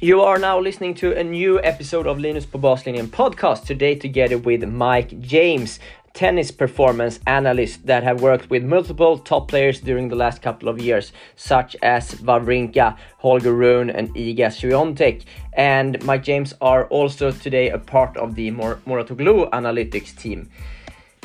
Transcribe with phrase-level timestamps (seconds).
[0.00, 4.38] You are now listening to a new episode of Linus på Baslinjen podcast today together
[4.38, 5.80] with Mike James,
[6.14, 10.78] tennis performance analyst that have worked with multiple top players during the last couple of
[10.78, 15.24] years, such as Wawrinka, Holger Rune, and Iga Swiatek.
[15.54, 20.48] And Mike James are also today a part of the Mor- Mouratoglou analytics team.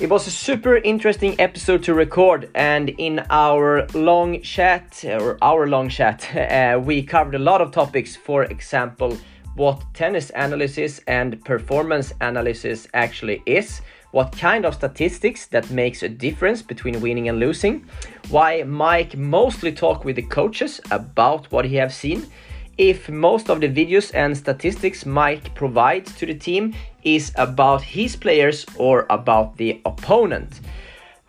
[0.02, 5.68] It was a super interesting episode to record, and in our long chat, or our
[5.68, 8.16] long chat, uh, we covered a lot of topics.
[8.16, 9.16] For example,
[9.56, 16.10] what tennis analysis and performance analysis actually is, what kind of statistics that makes a
[16.10, 17.86] difference between winning and losing,
[18.30, 22.26] why Mike mostly talk with the coaches about what he have seen,
[22.80, 26.74] if most of the videos and statistics Mike provides to the team
[27.04, 30.62] is about his players or about the opponent.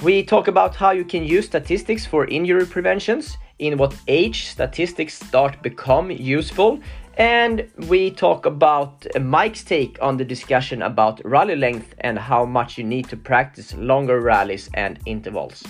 [0.03, 5.15] We talk about how you can use statistics for injury preventions, in what age statistics
[5.15, 6.81] start become useful,
[7.17, 12.77] and we talk about Mike's take on the discussion about rally length and how much
[12.77, 15.63] you need to practice longer rallies and intervals.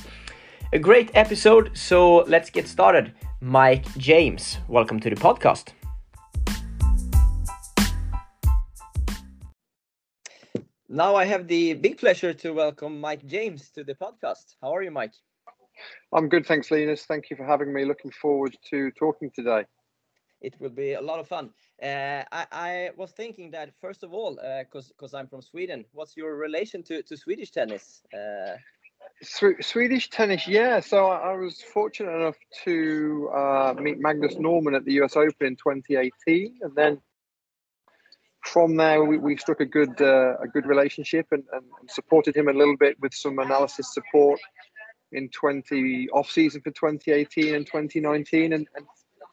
[0.72, 3.12] A great episode, so let's get started.
[3.40, 5.72] Mike James, welcome to the podcast.
[10.88, 14.56] Now I have the big pleasure to welcome Mike James to the podcast.
[14.60, 15.14] How are you, Mike?
[16.12, 17.06] I'm good, thanks, Linus.
[17.06, 17.86] Thank you for having me.
[17.86, 19.64] Looking forward to talking today.
[20.42, 21.50] It will be a lot of fun.
[21.82, 25.86] Uh, I, I, was thinking that first of all, because uh, because I'm from Sweden,
[25.92, 28.02] what's your relation to, to Swedish tennis?
[28.12, 28.56] Uh,
[29.22, 30.80] Swedish tennis, yeah.
[30.80, 35.46] So I, I was fortunate enough to uh, meet Magnus Norman at the US Open
[35.46, 37.00] in 2018, and then
[38.44, 42.48] from there we, we struck a good uh, a good relationship and, and, supported him
[42.48, 44.40] a little bit with some analysis support
[45.12, 48.86] in 20 off season for 2018 and 2019, and, and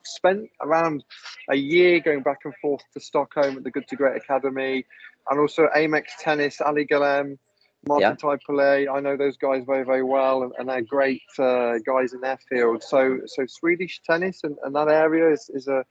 [0.04, 1.04] spent around
[1.50, 4.84] a year going back and forth to Stockholm at the Good to Great Academy,
[5.30, 7.38] and also Amex Tennis, Ali Galem
[7.86, 8.86] Martin yeah.
[8.92, 12.38] I know those guys very, very well, and, and they're great uh, guys in their
[12.48, 12.82] field.
[12.82, 15.84] So, so Swedish tennis and, and that area is, is a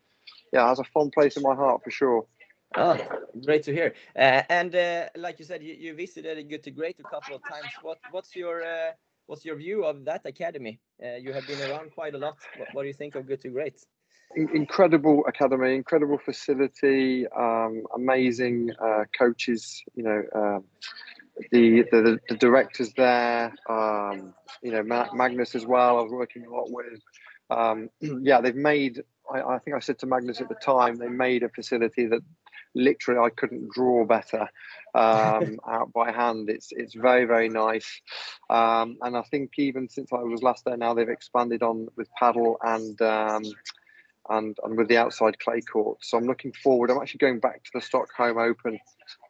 [0.53, 2.25] yeah has a fond place in my heart for sure.
[2.75, 2.97] Oh,
[3.45, 3.93] great to hear.
[4.15, 7.45] Uh, and uh, like you said, you, you visited Good to Great a couple of
[7.47, 7.77] times.
[7.81, 8.91] What what's your uh,
[9.25, 10.79] what's your view of that academy?
[11.03, 12.37] Uh, you have been around quite a lot.
[12.57, 13.83] What, what do you think of Good to Great?
[14.35, 19.83] incredible academy, incredible facility, um, amazing uh, coaches.
[19.95, 20.63] You know, um,
[21.51, 23.53] the, the the directors there.
[23.69, 25.97] Um, you know, Magnus as well.
[25.97, 26.99] I was working a lot with.
[27.49, 27.89] Um,
[28.21, 29.03] yeah, they've made.
[29.31, 32.21] I, I, think I said to Magnus at the time, they made a facility that
[32.75, 34.47] literally I couldn't draw better
[34.95, 36.49] um, out by hand.
[36.49, 38.01] It's it's very very nice,
[38.49, 42.09] um, and I think even since I was last there, now they've expanded on with
[42.17, 43.43] paddle and um,
[44.29, 45.99] and and with the outside clay court.
[46.01, 46.89] So I'm looking forward.
[46.89, 48.79] I'm actually going back to the Stockholm Open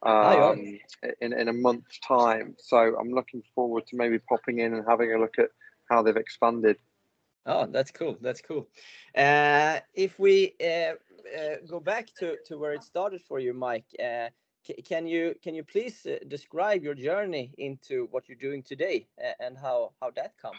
[0.03, 0.79] um,
[1.21, 2.55] in in a month's time.
[2.59, 5.49] So I'm looking forward to maybe popping in and having a look at
[5.89, 6.77] how they've expanded.
[7.45, 8.17] Oh, that's cool.
[8.21, 8.67] That's cool.
[9.15, 10.93] Uh, if we uh,
[11.37, 14.29] uh, go back to, to where it started for you, Mike, uh,
[14.85, 19.07] can you can you please uh, describe your journey into what you're doing today
[19.39, 20.53] and how how that come?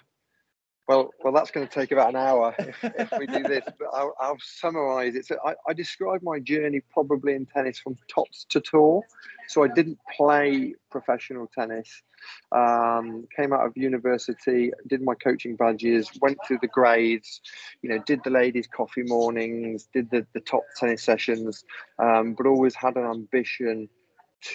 [0.89, 3.65] Well, well, that's going to take about an hour if, if we do this.
[3.79, 5.27] But I'll, I'll summarise it.
[5.27, 9.03] So I, I describe my journey probably in tennis from tops to tour.
[9.47, 12.03] So I didn't play professional tennis.
[12.51, 17.41] Um, came out of university, did my coaching badges, went through the grades.
[17.83, 21.65] You know, did the ladies' coffee mornings, did the, the top tennis sessions,
[22.01, 23.89] um, but always had an ambition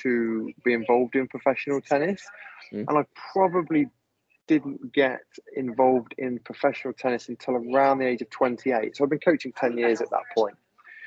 [0.01, 2.21] to be involved in professional tennis.
[2.73, 2.85] Mm.
[2.89, 3.87] And I probably
[4.47, 5.21] didn't get
[5.55, 8.95] involved in professional tennis until around the age of 28.
[8.95, 10.55] So I've been coaching 10 years at that point.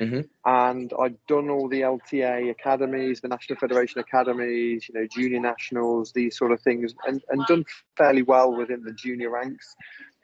[0.00, 0.20] Mm-hmm.
[0.46, 6.12] And I'd done all the LTA academies, the National Federation academies, you know, junior nationals,
[6.12, 7.64] these sort of things, and, and done
[7.98, 9.74] fairly well within the junior ranks.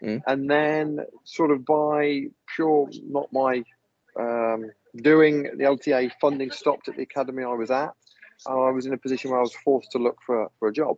[0.03, 0.23] Mm.
[0.27, 3.65] And then, sort of by pure, not my
[4.19, 7.93] um, doing, the LTA funding stopped at the academy I was at.
[8.47, 10.97] I was in a position where I was forced to look for, for a job.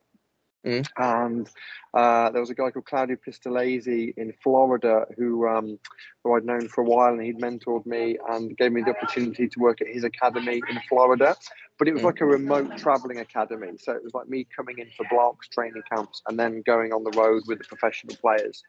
[0.66, 0.87] Mm.
[0.96, 1.50] And
[1.94, 5.78] uh, there was a guy called Claudio Pistolesi in Florida who um,
[6.25, 9.49] who I'd known for a while, and he'd mentored me and gave me the opportunity
[9.49, 11.37] to work at his academy in Florida.
[11.78, 12.06] But it was mm.
[12.06, 15.81] like a remote traveling academy, so it was like me coming in for blocks, training
[15.88, 18.64] camps, and then going on the road with the professional players.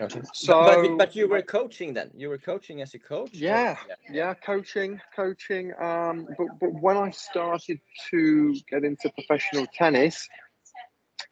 [0.00, 0.22] Okay.
[0.32, 2.10] So, but, but you were coaching then.
[2.16, 3.34] You were coaching as a coach.
[3.34, 5.74] Yeah, yeah, yeah, coaching, coaching.
[5.78, 10.26] Um, but but when I started to get into professional tennis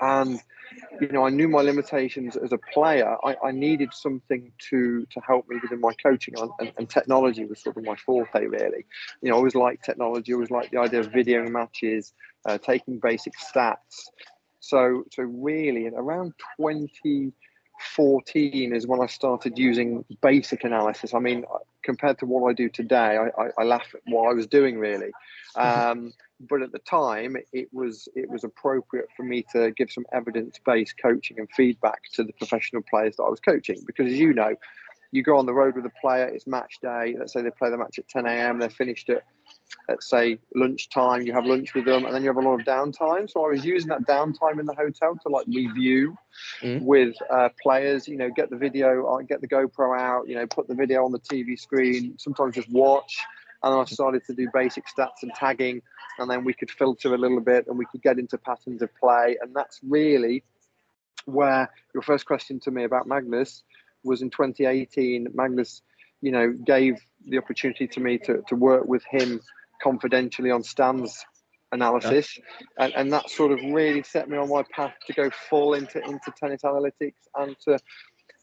[0.01, 0.41] and
[1.01, 3.17] you know, I knew my limitations as a player.
[3.25, 7.61] I, I needed something to to help me within my coaching, and, and, technology was
[7.61, 8.85] sort of my forte, really.
[9.23, 10.33] You know, I always liked technology.
[10.33, 12.13] I always liked the idea of video matches,
[12.45, 14.09] uh, taking basic stats.
[14.61, 21.15] So, so really, around 2014 is when I started using basic analysis.
[21.15, 21.47] I mean,
[21.83, 24.79] compared to what I do today, I, I, I laugh at what I was doing,
[24.79, 25.13] really.
[25.55, 30.05] Um, but at the time it was it was appropriate for me to give some
[30.13, 33.83] evidence-based coaching and feedback to the professional players that I was coaching.
[33.87, 34.55] Because as you know
[35.13, 37.15] you go on the road with a player it's match day.
[37.19, 39.23] Let's say they play the match at 10 a.m they're finished at
[39.89, 42.67] let's say lunchtime you have lunch with them and then you have a lot of
[42.67, 43.31] downtime.
[43.31, 46.17] So i was using that downtime in the hotel to like review
[46.61, 46.83] mm.
[46.83, 50.47] with uh, players you know get the video uh, get the gopro out you know
[50.47, 53.25] put the video on the tv screen sometimes just watch.
[53.63, 55.83] And then I started to do basic stats and tagging,
[56.19, 58.95] and then we could filter a little bit and we could get into patterns of
[58.97, 59.37] play.
[59.41, 60.43] And that's really
[61.27, 63.63] where your first question to me about Magnus
[64.05, 65.29] was in 2018.
[65.35, 65.83] Magnus,
[66.21, 69.41] you know, gave the opportunity to me to, to work with him
[69.83, 71.25] confidentially on Stan's
[71.73, 72.85] analysis yeah.
[72.85, 76.01] and, and that sort of really set me on my path to go full into
[76.05, 77.77] into tennis analytics and to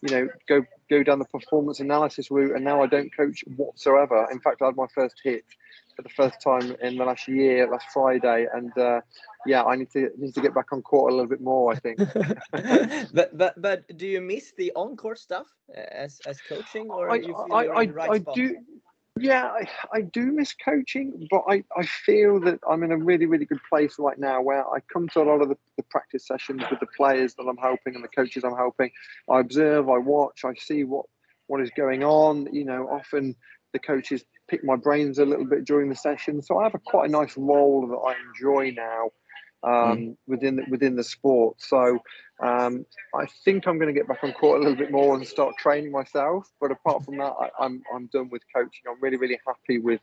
[0.03, 4.27] you know, go go down the performance analysis route, and now I don't coach whatsoever.
[4.31, 5.45] In fact, I had my first hit
[5.95, 8.99] for the first time in the last year, last Friday, and uh,
[9.45, 11.71] yeah, I need to need to get back on court a little bit more.
[11.71, 11.99] I think.
[13.13, 17.21] but but but do you miss the on court stuff as as coaching, or I
[17.51, 18.57] I, I, right I do.
[19.19, 23.27] Yeah, I, I do miss coaching, but I, I feel that I'm in a really,
[23.27, 26.25] really good place right now where I come to a lot of the, the practice
[26.25, 28.89] sessions with the players that I'm helping and the coaches I'm helping.
[29.29, 31.05] I observe, I watch, I see what,
[31.45, 32.47] what is going on.
[32.51, 33.35] You know, often
[33.71, 36.41] the coaches pick my brains a little bit during the session.
[36.41, 39.11] So I have a quite a nice role that I enjoy now
[39.63, 40.17] um, mm.
[40.27, 41.61] within the, within the sport.
[41.61, 41.99] So
[42.41, 45.25] um, I think I'm going to get back on court a little bit more and
[45.25, 46.51] start training myself.
[46.59, 48.83] But apart from that, I, I'm I'm done with coaching.
[48.89, 50.01] I'm really really happy with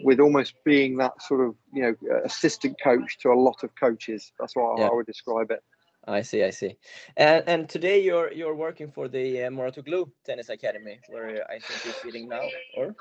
[0.00, 4.32] with almost being that sort of you know assistant coach to a lot of coaches.
[4.38, 4.86] That's what yeah.
[4.86, 5.62] I would describe it.
[6.08, 6.74] I see, I see.
[7.18, 11.84] And and today you're you're working for the uh, Mouratoglou Tennis Academy, where I think
[11.84, 12.94] you're sitting now, or?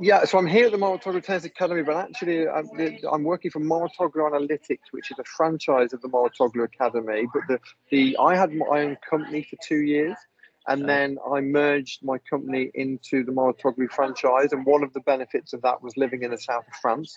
[0.00, 2.68] Yeah, so I'm here at the Mouratoglou Tennis Academy, but actually I'm,
[3.12, 7.28] I'm working for Mouratoglou Analytics, which is a franchise of the Mouratoglou Academy.
[7.32, 7.58] But the
[7.90, 10.16] the I had my own company for two years,
[10.66, 10.86] and oh.
[10.86, 14.52] then I merged my company into the Mouratoglou franchise.
[14.52, 17.16] And one of the benefits of that was living in the south of France.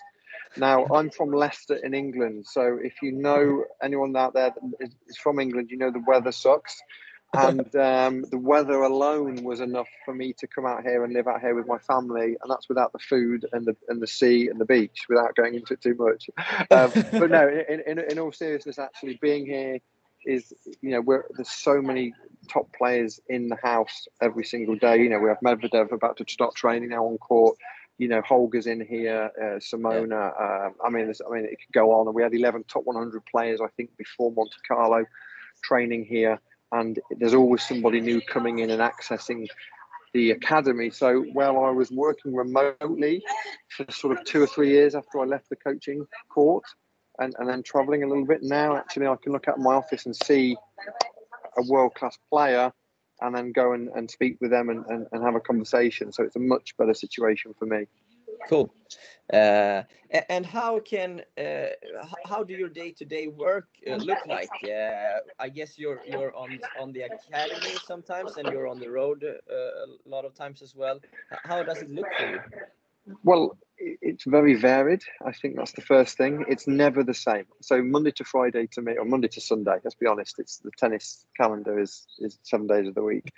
[0.56, 5.16] Now, I'm from Leicester in England, so if you know anyone out there that is
[5.16, 6.80] from England, you know the weather sucks.
[7.34, 11.26] And um, the weather alone was enough for me to come out here and live
[11.26, 14.48] out here with my family, and that's without the food and the and the sea
[14.48, 16.28] and the beach, without going into it too much.
[16.70, 19.78] Um, but no, in, in, in all seriousness, actually being here
[20.26, 20.52] is
[20.82, 22.12] you know we're there's so many
[22.48, 24.98] top players in the house every single day.
[24.98, 27.56] You know we have Medvedev about to start training now on court
[27.98, 30.32] you know, Holger's in here, uh, Simona.
[30.38, 30.66] Yeah.
[30.66, 32.06] Um, I mean, I mean, it could go on.
[32.06, 35.04] And we had 11 top 100 players, I think, before Monte Carlo
[35.62, 36.40] training here.
[36.72, 39.46] And there's always somebody new coming in and accessing
[40.14, 40.90] the academy.
[40.90, 43.22] So while I was working remotely
[43.68, 46.64] for sort of two or three years after I left the coaching court
[47.18, 50.06] and, and then traveling a little bit, now actually I can look at my office
[50.06, 50.56] and see
[51.58, 52.72] a world class player
[53.22, 56.12] and then go and, and speak with them and, and, and have a conversation.
[56.12, 57.86] So it's a much better situation for me.
[58.48, 58.74] Cool.
[59.32, 59.82] Uh,
[60.28, 61.68] and how can uh,
[62.26, 64.50] how do your day to day work uh, look like?
[64.64, 69.24] Uh, I guess you're you're on on the academy sometimes, and you're on the road
[69.24, 71.00] uh, a lot of times as well.
[71.44, 72.40] How does it look for you?
[73.24, 73.56] Well,
[74.12, 75.02] it's very varied.
[75.24, 76.44] I think that's the first thing.
[76.46, 77.46] It's never the same.
[77.62, 79.76] So Monday to Friday to me, or Monday to Sunday.
[79.82, 80.38] Let's be honest.
[80.38, 83.32] It's the tennis calendar is is seven days of the week.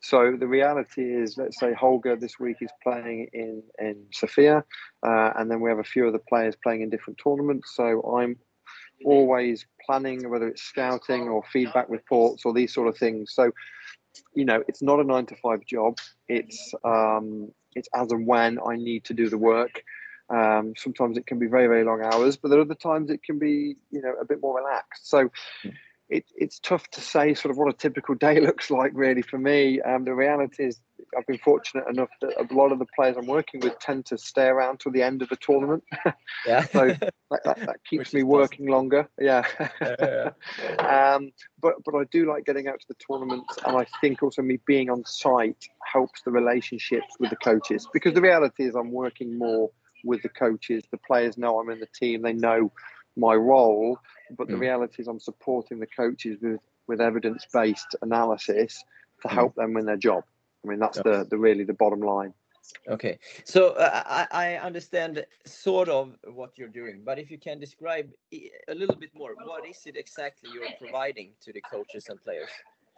[0.00, 4.64] So the reality is, let's say Holger this week is playing in in Sofia,
[5.06, 7.74] uh, and then we have a few other players playing in different tournaments.
[7.74, 8.36] So I'm
[9.04, 13.34] always planning whether it's scouting or feedback reports or these sort of things.
[13.34, 13.50] So
[14.34, 15.98] you know, it's not a nine to five job.
[16.28, 19.82] It's um, it's as and when I need to do the work.
[20.30, 23.22] Um, sometimes it can be very very long hours, but there are other times it
[23.22, 25.08] can be you know a bit more relaxed.
[25.08, 25.30] So
[26.10, 29.38] it, it's tough to say sort of what a typical day looks like really for
[29.38, 29.80] me.
[29.80, 30.80] Um, the reality is
[31.16, 34.18] I've been fortunate enough that a lot of the players I'm working with tend to
[34.18, 35.84] stay around till the end of the tournament.
[36.46, 36.64] Yeah.
[36.64, 37.12] so that,
[37.44, 39.08] that, that keeps me working longer.
[39.20, 39.44] Yeah.
[39.80, 40.30] Yeah,
[40.78, 44.40] um, but but I do like getting out to the tournaments, and I think also
[44.40, 48.90] me being on site helps the relationships with the coaches because the reality is I'm
[48.90, 49.70] working more
[50.04, 50.84] with the coaches.
[50.90, 52.72] The players know I'm in the team; they know
[53.16, 53.98] my role.
[54.36, 54.60] But the Mm.
[54.60, 58.82] reality is I'm supporting the coaches with with evidence based analysis
[59.22, 59.34] to Mm.
[59.34, 60.24] help them win their job.
[60.64, 62.34] I mean that's the the really the bottom line.
[62.88, 67.58] Okay, so uh, I, I understand sort of what you're doing, but if you can
[67.58, 68.08] describe
[68.68, 72.50] a little bit more, what is it exactly you're providing to the coaches and players?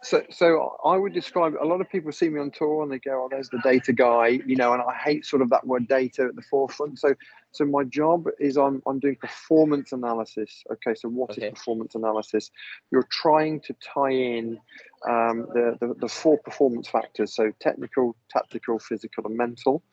[0.03, 1.53] So, so I would describe.
[1.61, 3.93] A lot of people see me on tour and they go, "Oh, there's the data
[3.93, 4.73] guy," you know.
[4.73, 6.99] And I hate sort of that word data at the forefront.
[6.99, 7.13] So,
[7.51, 10.63] so my job is I'm I'm doing performance analysis.
[10.71, 11.51] Okay, so what is Okay.
[11.51, 12.51] performance analysis?
[12.91, 14.59] You're trying to tie in
[15.07, 17.33] um, the, the the four performance factors.
[17.33, 19.83] So technical, tactical, physical, and mental.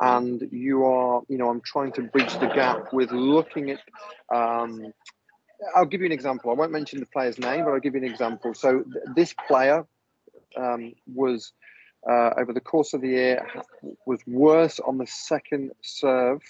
[0.00, 3.80] And you are, you know, I'm trying to bridge the gap with looking at.
[4.34, 4.92] Um,
[5.74, 6.50] I'll give you an example.
[6.50, 8.54] I won't mention the player's name, but I'll give you an example.
[8.54, 9.86] So th- this player
[10.56, 11.52] um, was
[12.08, 13.46] uh, over the course of the year
[14.06, 16.42] was worse on the second serve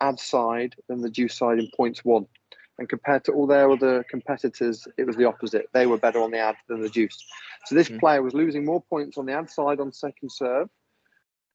[0.00, 2.26] ad side than the deuce side in points one.
[2.78, 5.66] And compared to all their other competitors, it was the opposite.
[5.72, 7.16] They were better on the ad than the deuce.
[7.66, 8.00] So this Mm.
[8.00, 10.68] player was losing more points on the ad side on second serve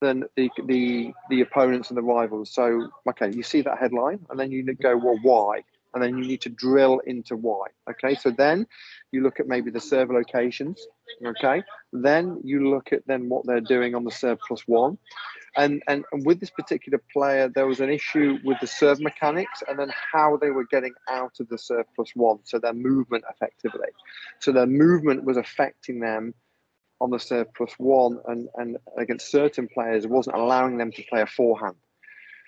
[0.01, 2.53] than the the the opponents and the rivals.
[2.53, 5.63] So okay, you see that headline, and then you go, well, why?
[5.93, 7.67] And then you need to drill into why.
[7.89, 8.67] Okay, so then
[9.11, 10.85] you look at maybe the serve locations.
[11.25, 14.97] Okay, then you look at then what they're doing on the serve plus one,
[15.57, 19.63] and and, and with this particular player, there was an issue with the serve mechanics
[19.67, 22.39] and then how they were getting out of the serve plus one.
[22.43, 23.89] So their movement effectively,
[24.39, 26.35] so their movement was affecting them
[27.01, 31.03] on the serve plus one, and and against certain players, it wasn't allowing them to
[31.09, 31.77] play a forehand.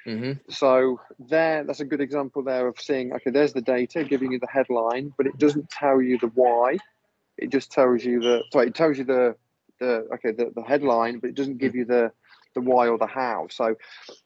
[0.06, 0.34] Mm-hmm.
[0.50, 3.14] So there, that's a good example there of seeing.
[3.14, 6.78] Okay, there's the data giving you the headline, but it doesn't tell you the why.
[7.38, 9.36] It just tells you the sorry, it tells you the
[9.80, 12.12] the okay the, the headline, but it doesn't give you the
[12.54, 13.48] the why or the how.
[13.50, 13.76] So,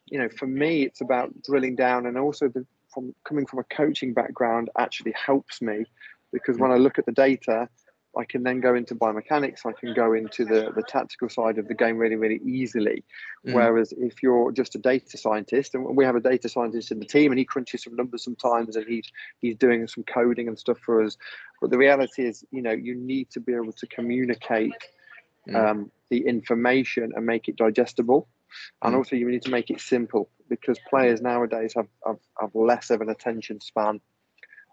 [0.06, 3.64] you know, for me, it's about drilling down, and also the, from coming from a
[3.64, 5.84] coaching background actually helps me
[6.32, 7.68] because when I look at the data,
[8.16, 9.66] I can then go into biomechanics.
[9.66, 13.04] I can go into the the tactical side of the game really really easily.
[13.46, 13.52] Mm.
[13.54, 17.04] Whereas if you're just a data scientist, and we have a data scientist in the
[17.06, 20.78] team, and he crunches some numbers sometimes, and he's he's doing some coding and stuff
[20.78, 21.16] for us.
[21.60, 24.72] But the reality is, you know, you need to be able to communicate
[25.48, 25.54] Mm.
[25.54, 28.26] um, the information and make it digestible,
[28.82, 28.98] and Mm.
[28.98, 33.00] also you need to make it simple because players nowadays have have, have less of
[33.00, 34.00] an attention span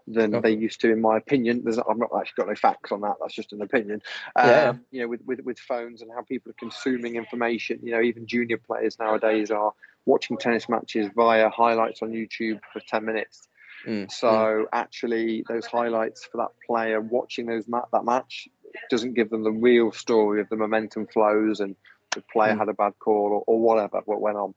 [0.08, 0.50] than Okay.
[0.50, 1.62] they used to, in my opinion.
[1.64, 3.16] There's, I've not actually got no facts on that.
[3.22, 4.02] That's just an opinion.
[4.36, 4.74] Um, Yeah.
[4.92, 7.80] You know, with, with with phones and how people are consuming information.
[7.84, 9.72] You know, even junior players nowadays are
[10.06, 13.48] watching tennis matches via highlights on YouTube for ten minutes.
[13.88, 14.12] Mm.
[14.12, 18.48] So actually, those highlights for that player watching those ma- that match
[18.90, 21.76] doesn't give them the real story of the momentum flows and
[22.16, 22.60] the player Mm.
[22.60, 24.54] had a bad call or, or whatever what went on.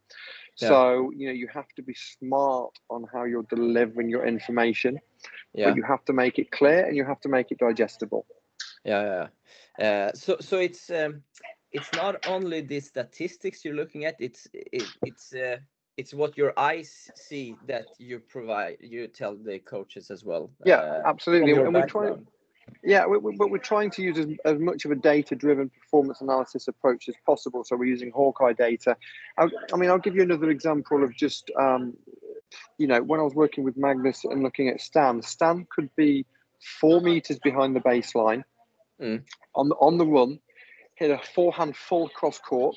[0.61, 0.69] Yeah.
[0.69, 4.99] So you know you have to be smart on how you're delivering your information,
[5.53, 5.69] yeah.
[5.69, 8.27] but you have to make it clear and you have to make it digestible.
[8.85, 9.29] Yeah,
[9.79, 9.87] yeah.
[9.87, 11.23] Uh, so, so it's um,
[11.73, 14.17] it's not only the statistics you're looking at.
[14.19, 15.59] It's it, it's uh,
[15.97, 18.77] it's what your eyes see that you provide.
[18.81, 20.51] You tell the coaches as well.
[20.65, 21.53] Yeah, uh, absolutely.
[21.53, 22.27] And we're trying.
[22.83, 26.21] Yeah, we, we, but we're trying to use as, as much of a data-driven performance
[26.21, 27.65] analysis approach as possible.
[27.65, 28.97] So we're using Hawkeye data.
[29.39, 31.97] I, I mean, I'll give you another example of just, um,
[32.79, 36.27] you know, when I was working with Magnus and looking at Stan, Stan could be
[36.81, 38.45] four meters behind the baseline
[38.99, 39.23] Mm.
[39.55, 40.41] on the on the run,
[40.95, 42.77] hit a forehand full cross court,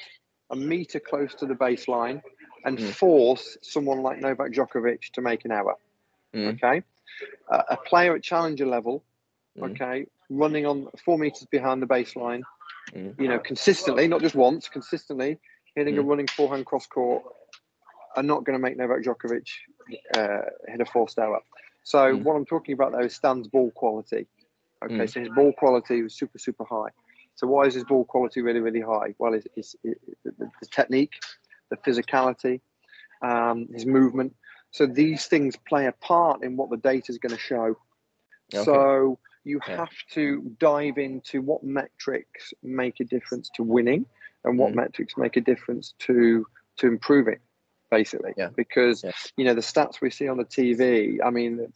[0.52, 2.22] a meter close to the baseline,
[2.66, 2.94] and Mm.
[2.94, 5.76] force someone like Novak Djokovic to make an error.
[6.34, 6.56] Mm.
[6.56, 6.84] Okay,
[7.50, 9.02] uh, a player at challenger level
[9.60, 9.72] Mm.
[9.72, 12.42] okay, running on four meters behind the baseline,
[12.94, 13.20] Mm.
[13.20, 15.40] you know, consistently, not just once, consistently
[15.76, 16.08] hitting a Mm.
[16.08, 17.24] running forehand cross court,
[18.16, 19.48] are not going to make Novak Djokovic
[20.16, 21.42] uh, hit a forced error.
[21.84, 22.24] So Mm.
[22.24, 24.28] what I'm talking about there is Stan's ball quality.
[24.84, 25.10] Okay, Mm.
[25.10, 26.90] so his ball quality was super, super high.
[27.36, 29.16] So why is his ball quality really, really high?
[29.18, 31.14] Well, it's, it's, it, the, the technique,
[31.70, 32.62] the physicality,
[33.22, 34.36] um, his movement.
[34.72, 37.78] So these things play a part in what the data is going to show.
[38.54, 38.64] Okay.
[38.66, 39.78] So you Yeah.
[39.78, 44.06] have to dive into what metrics make a difference to winning
[44.46, 44.76] and what Mm.
[44.76, 46.46] metrics make a difference to
[46.78, 47.40] to improving.
[47.92, 48.34] basically.
[48.38, 48.50] Yeah.
[48.56, 49.12] Because Yeah.
[49.36, 51.20] you know the stats we see on the TV.
[51.28, 51.68] I mean, the,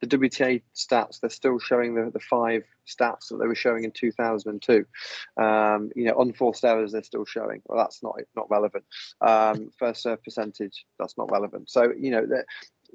[0.00, 3.92] the WTA stats they're still showing the, the five stats that they were showing in
[3.92, 4.84] 2002.
[5.36, 7.62] Um, you know, unforced errors they're still showing.
[7.66, 8.84] Well, that's not not relevant.
[9.20, 11.70] Um, first serve percentage that's not relevant.
[11.70, 12.26] So you know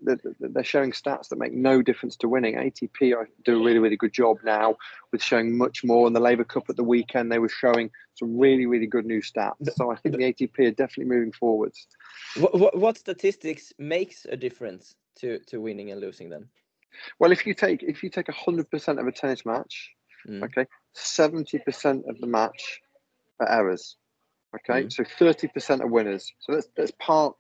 [0.02, 2.56] they're, showing stats that make no difference to winning.
[2.56, 4.76] ATP are, do a really really good job now
[5.12, 6.08] with showing much more.
[6.08, 9.22] In the Laver Cup at the weekend, they were showing some really really good new
[9.22, 9.72] stats.
[9.76, 11.88] So I think the ATP are definitely moving forwards.
[12.38, 16.48] What, what, what statistics makes a difference to, to winning and losing then?
[17.20, 19.92] Well, if you take if you take hundred percent of a tennis match,
[20.28, 20.44] Mm.
[20.46, 22.82] okay, seventy percent of the match
[23.40, 23.96] are errors.
[24.56, 24.92] Okay, Mm.
[24.92, 26.34] so thirty percent are winners.
[26.40, 27.36] So let's let's park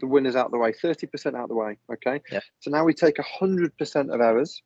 [0.00, 0.72] the winners out the way.
[0.72, 1.78] Thirty percent out the way.
[1.92, 2.20] Okay.
[2.30, 2.40] Yeah.
[2.60, 4.62] So now we take hundred percent of errors.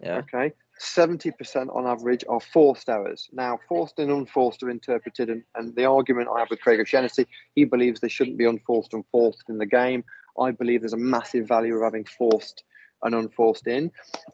[0.00, 0.18] Yeah.
[0.18, 0.52] Okay.
[0.78, 3.28] Seventy percent on average are forced errors.
[3.32, 7.26] Now, forced and unforced are interpreted, and, and the argument I have with Craig O'Shaughnessy,
[7.56, 10.04] he believes they shouldn't be unforced and forced in the game.
[10.38, 12.62] I believe there's a massive value of having forced
[13.02, 13.90] and unforced in,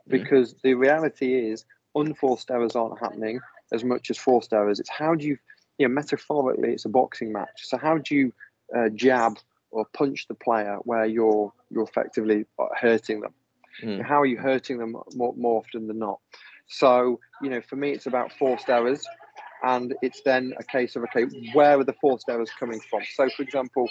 [0.06, 1.64] because the reality is
[1.94, 3.40] unforced errors aren't happening
[3.72, 4.80] as much as forced errors.
[4.80, 5.38] It's how do you,
[5.78, 7.60] you know, metaphorically, it's a boxing match.
[7.62, 8.32] So how do you
[8.76, 9.38] uh, jab
[9.74, 12.44] or punch the player where you're you're effectively
[12.80, 13.34] hurting them?
[13.82, 14.02] Mm.
[14.02, 16.20] How are you hurting them more, more often than not?
[16.68, 19.04] So you know, for me, it's about forced errors,
[19.62, 23.02] and it's then a case of okay, where are the forced errors coming from?
[23.14, 23.88] So, for example,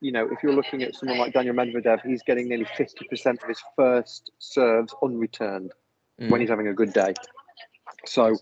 [0.00, 3.48] you know, if you're looking at someone like Daniil Medvedev, he's getting nearly 50% of
[3.48, 5.72] his first serves unreturned
[6.16, 6.40] when Mm.
[6.40, 7.14] he's having a good day.
[8.06, 8.36] So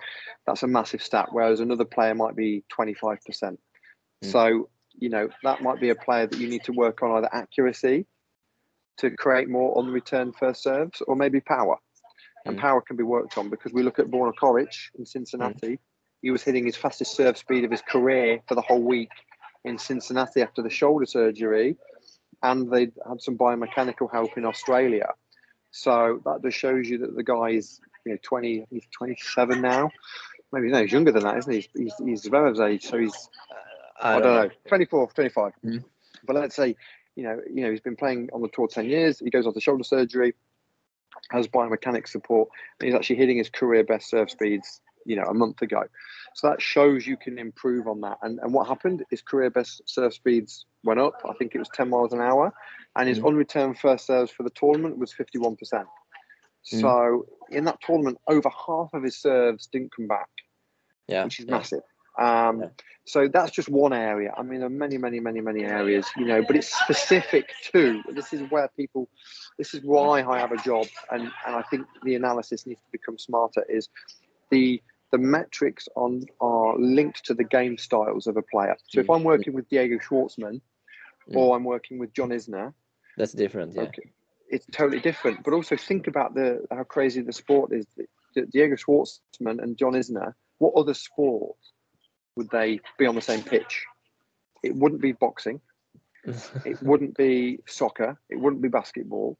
[0.47, 1.29] that's a massive stat.
[1.33, 3.19] Whereas another player might be 25%.
[4.23, 4.33] Mm.
[4.33, 7.29] So, you know, that might be a player that you need to work on either
[7.33, 8.07] accuracy
[8.99, 11.77] to create more on return first serves or maybe power.
[12.47, 12.61] And Mm.
[12.61, 15.79] power can be worked on because we look at Borna Coric in Cincinnati.
[16.23, 19.11] He was hitting his fastest serve speed of his career for the whole week
[19.65, 21.77] in Cincinnati after the shoulder surgery.
[22.43, 25.09] And they had some biomechanical help in Australia.
[25.71, 29.91] So that just shows you that the guy is, you know, 20, he's 27 now.
[30.53, 31.61] Maybe no, he's younger than that, isn't he?
[31.61, 33.29] He's, he's, he's Zverev's age, so he's
[34.01, 35.53] I, don't know, 24, 25.
[35.65, 35.85] Mhm.
[36.27, 36.77] But let's say,
[37.17, 39.19] you know, you know, he's been playing on the tour 10 years.
[39.21, 40.35] He goes off the shoulder surgery,
[41.31, 42.49] has biomechanics support,
[42.81, 45.85] and he's actually hitting his career best serve speeds, you know, a month ago.
[46.35, 48.19] So that shows you can improve on that.
[48.23, 49.05] And and what happened?
[49.11, 51.21] His career best serve speeds went up.
[51.29, 52.53] I think it was 10 miles an hour,
[52.97, 53.29] and his Mhm.
[53.29, 55.89] unreturned first serves for the tournament was 51%.
[56.67, 56.81] Mhm.
[56.81, 60.31] So in that tournament, over half of his serves didn't come back
[61.07, 61.25] Yeah.
[61.25, 61.53] which is yeah.
[61.53, 61.83] massive.
[62.19, 62.69] Um, Yeah.
[63.07, 64.33] So that's just one area.
[64.35, 68.03] I mean, there are many, many, many, many areas, you know, but it's specific to.
[68.11, 69.11] This is where people.
[69.59, 72.87] This is why I have a job, and and I think the analysis needs to
[72.93, 73.63] become smarter.
[73.69, 73.91] Is
[74.51, 78.77] the the metrics on are linked to the game styles of a player.
[78.89, 79.17] So if Mm.
[79.17, 80.63] I'm working with Diego Schwartzman,
[81.29, 81.37] Mm.
[81.37, 82.73] or I'm working with John Isner,
[83.19, 83.75] That's different.
[83.75, 83.83] Yeah.
[83.83, 84.11] Okay,
[84.49, 85.45] it's totally different.
[85.45, 87.87] But also think about the how crazy the sport is.
[88.51, 90.33] Diego Schwartzman and John Isner.
[90.59, 91.57] What other sport
[92.37, 93.85] would they be on the same pitch?
[94.63, 95.61] It wouldn't be boxing.
[96.65, 98.19] It wouldn't be soccer.
[98.31, 99.37] It wouldn't be basketball.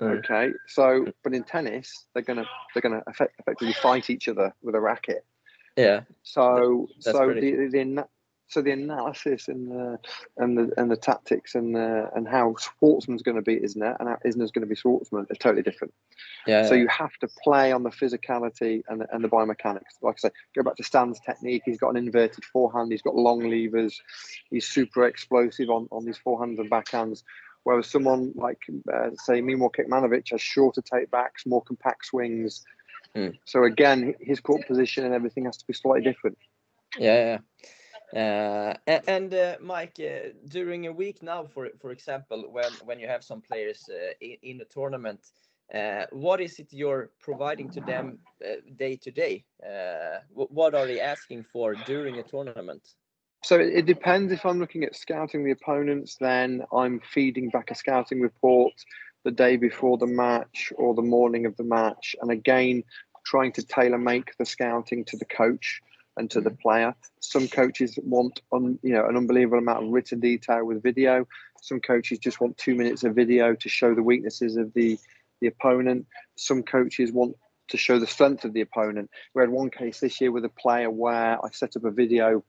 [0.00, 4.74] Okay, so but in tennis, they're gonna they're gonna effect, effectively fight each other with
[4.74, 5.26] a racket.
[5.76, 6.02] yeah.
[6.22, 8.08] So That's so the, the ana-
[8.50, 9.98] so the analysis and the
[10.36, 14.08] and the and the tactics and the, and how Schwartzman's going to beat Isner and
[14.08, 15.94] how Isner's going to be Schwartzman is totally different.
[16.48, 16.66] Yeah.
[16.66, 20.02] So you have to play on the physicality and the, and the biomechanics.
[20.02, 21.62] Like I say, go back to Stan's technique.
[21.64, 22.90] He's got an inverted forehand.
[22.90, 24.02] He's got long levers.
[24.50, 27.22] He's super explosive on on these forehands and backhands.
[27.62, 28.58] Whereas someone like
[28.92, 32.64] uh, say Miomir Kecmanovic has shorter take backs, more compact swings.
[33.14, 33.38] Mm.
[33.44, 36.36] So again, his court position and everything has to be slightly different.
[36.98, 37.38] Yeah, yeah.
[38.14, 38.74] Uh,
[39.06, 43.22] and uh, Mike, uh, during a week now, for for example, when when you have
[43.22, 45.20] some players uh, in, in a tournament,
[45.72, 49.44] uh, what is it you're providing to them uh, day to day?
[50.34, 52.82] What are they asking for during a tournament?
[53.44, 54.32] So it, it depends.
[54.32, 58.72] If I'm looking at scouting the opponents, then I'm feeding back a scouting report
[59.24, 62.82] the day before the match or the morning of the match, and again
[63.24, 65.80] trying to tailor make the scouting to the coach
[66.16, 66.60] and to the mm.
[66.60, 66.94] player.
[67.20, 71.26] Some coaches want on you know an unbelievable amount of written detail with video.
[71.62, 74.98] Some coaches just want two minutes of video to show the weaknesses of the
[75.40, 76.06] the opponent.
[76.36, 77.36] Some coaches want
[77.68, 79.10] to show the strength of the opponent.
[79.34, 82.42] We had one case this year with a player where I set up a video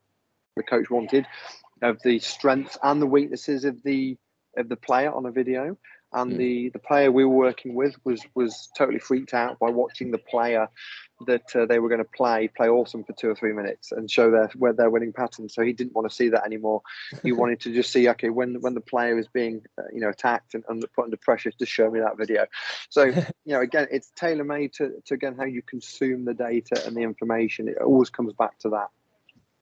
[0.55, 1.25] the coach wanted
[1.81, 4.17] of the strengths and the weaknesses of the
[4.57, 5.77] of the player on a video
[6.13, 6.37] and Mm.
[6.37, 10.17] the the player we were working with was was totally freaked out by watching the
[10.17, 10.67] player
[11.27, 14.09] that uh, they were going to play play awesome for two or three minutes and
[14.09, 15.49] show their where their winning pattern.
[15.49, 16.81] So he didn't want to see that anymore.
[17.23, 20.09] He wanted to just see okay when when the player is being uh, you know
[20.09, 22.45] attacked and, and put under pressure, just show me that video.
[22.89, 26.81] So you know again, it's tailor made to, to again how you consume the data
[26.85, 27.67] and the information.
[27.67, 28.89] It always comes back to that.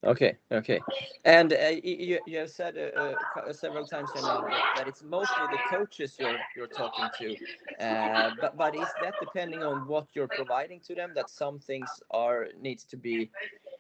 [0.06, 0.80] Okay, okay.
[1.26, 5.48] And uh, you, you have said uh, uh, several times now that, that it's mostly
[5.48, 7.36] the coaches you're you're talking to.
[7.84, 11.12] Uh, but but is that depending on what you're providing to them?
[11.16, 13.30] That some things are needs to be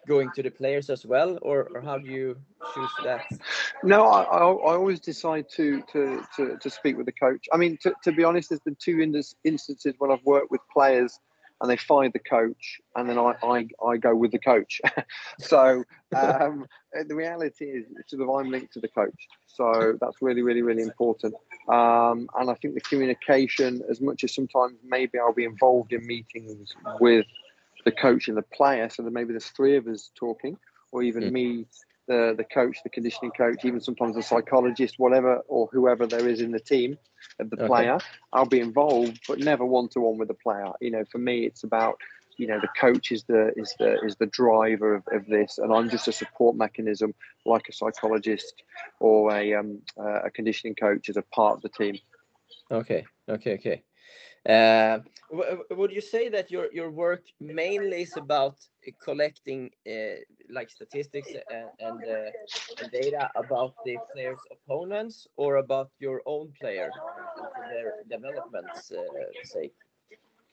[0.08, 2.36] going to the players as well, or, or how do you
[2.74, 3.26] choose that?
[3.84, 7.48] No, I, I, I always decide to, to, to, to speak with the coach.
[7.54, 9.00] I mean, to, to be honest, there's been two
[9.44, 11.20] instances when I've worked with players
[11.62, 14.82] and they fired the coach, and then I, I, I go with the coach.
[15.39, 15.84] so
[16.15, 16.65] um,
[17.08, 19.28] the reality is, sort of, I'm linked to the coach.
[19.48, 21.36] So that's really, really, really important.
[21.67, 26.06] Um, and I think the communication, as much as sometimes maybe I'll be involved in
[26.08, 27.26] meetings with
[27.86, 30.58] the coach and the player, so that maybe there's three of us talking,
[30.91, 31.32] or even Mm.
[31.32, 31.65] me
[32.10, 36.41] the the coach, the conditioning coach, even sometimes the psychologist, whatever or whoever there is
[36.41, 36.98] in the team
[37.39, 37.69] of the Okay.
[37.69, 38.00] player,
[38.34, 40.72] I'll be involved, but never one to one with the player.
[40.82, 41.98] You know, for me, it's about
[42.38, 45.74] you know the coach is the is the is the driver of, of this, and
[45.74, 47.13] I'm just a support mechanism,
[47.45, 48.56] like a psychologist
[49.00, 52.00] or a um uh, a conditioning coach as a part of the team.
[52.72, 53.84] Okay, okay, okay.
[54.48, 55.00] Uh,
[55.72, 58.58] would you say that your your work mainly is about
[59.04, 65.89] collecting uh, like statistics and and, uh, and data about the players' opponents, or about
[65.99, 66.89] your own player
[67.38, 69.04] for their development's uh,
[69.43, 69.73] sake?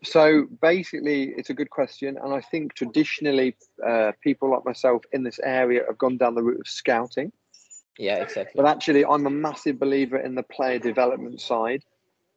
[0.05, 5.23] So basically, it's a good question, and I think traditionally, uh, people like myself in
[5.23, 7.33] this area have gone down the route of scouting.
[7.99, 8.53] Yeah, exactly.
[8.61, 11.83] But actually, I'm a massive believer in the player development side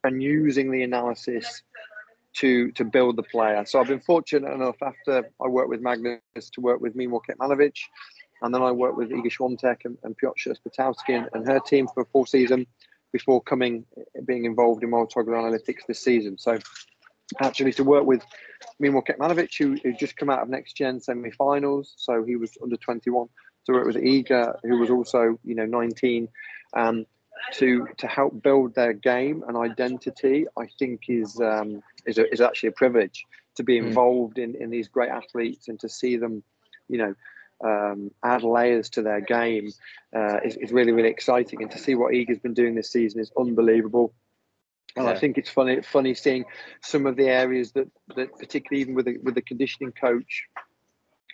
[0.03, 1.63] and using the analysis
[2.38, 3.65] to to build the player.
[3.65, 6.20] So I've been fortunate enough after I worked with Magnus
[6.54, 7.78] to work with Mimo Kecmanovic,
[8.42, 11.88] and then I worked with Iga Swiatek and, and Piotr Sierzputowski and, and her team
[11.94, 12.65] for a full season
[13.12, 13.86] before coming
[14.26, 16.38] being involved in Mouratoglou Analytics this season.
[16.38, 16.60] So
[17.42, 18.24] actually to work with
[18.82, 22.78] Mimo Kecmanovic, who, who just come out of next gen semi-finals, so he was under
[22.78, 23.28] 21.
[23.65, 26.28] To work with Iga, who was also you know 19,
[26.76, 27.06] um,
[27.54, 32.41] to to help build their game and identity, I think is um, is a, is
[32.41, 33.25] actually a privilege
[33.56, 33.88] to be Mm.
[33.88, 36.43] involved in in these great athletes and to see them,
[36.88, 37.15] you know.
[37.62, 39.69] Um, add layers to their game
[40.15, 43.19] uh, is, is really really exciting, and to see what Iga's been doing this season
[43.19, 44.13] is unbelievable.
[44.95, 46.45] And I think it's funny funny seeing
[46.82, 50.45] some of the areas that that particularly even with the, with the conditioning coach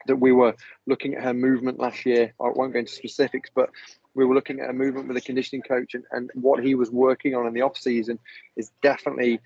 [0.07, 0.55] that we were
[0.87, 2.33] looking at her movement last year.
[2.41, 3.69] I won't go into specifics, but
[4.15, 6.89] we were looking at a movement with a conditioning coach and, and what he was
[6.89, 8.17] working on in the off season
[8.55, 9.39] is definitely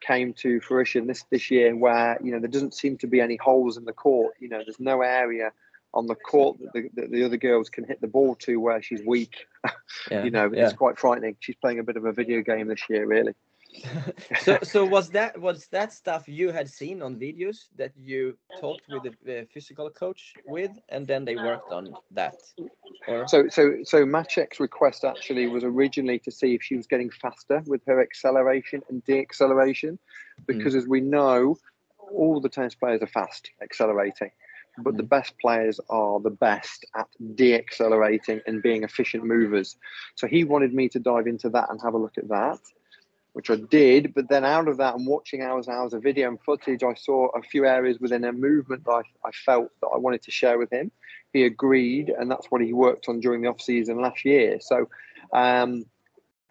[0.00, 3.36] came to fruition this this year where you know there doesn't seem to be any
[3.36, 4.34] holes in the court.
[4.40, 5.52] You know there's no area
[5.94, 8.82] on the court that the, that the other girls can hit the ball to where
[8.82, 9.46] she's weak.
[10.10, 10.64] Yeah, you know yeah.
[10.64, 11.36] it's quite frightening.
[11.40, 13.34] She's playing a bit of a video game this year really
[14.40, 18.82] so so was that was that stuff you had seen on videos that you talked
[18.88, 22.36] with the, the physical coach with, and then they worked on that,
[23.08, 27.10] or So, so, so Machek's request actually was originally to see if she was getting
[27.10, 29.98] faster with her acceleration and de-acceleration,
[30.36, 30.42] hmm.
[30.46, 31.56] because as we know,
[32.14, 34.30] all the tennis players are fast accelerating,
[34.78, 35.08] but the hmm.
[35.08, 39.76] best players are the best at de-accelerating and being efficient movers.
[40.14, 42.58] So he wanted me to dive into that and have a look at that,
[43.32, 44.14] which I did.
[44.14, 46.94] But then out of that and watching hours and hours of video and footage, I
[46.94, 50.30] saw a few areas within her movement that I, I felt that I wanted to
[50.30, 50.90] share with him
[51.32, 54.58] he agreed, and that's what he worked on during the off season last year.
[54.60, 54.88] So,
[55.32, 55.84] um,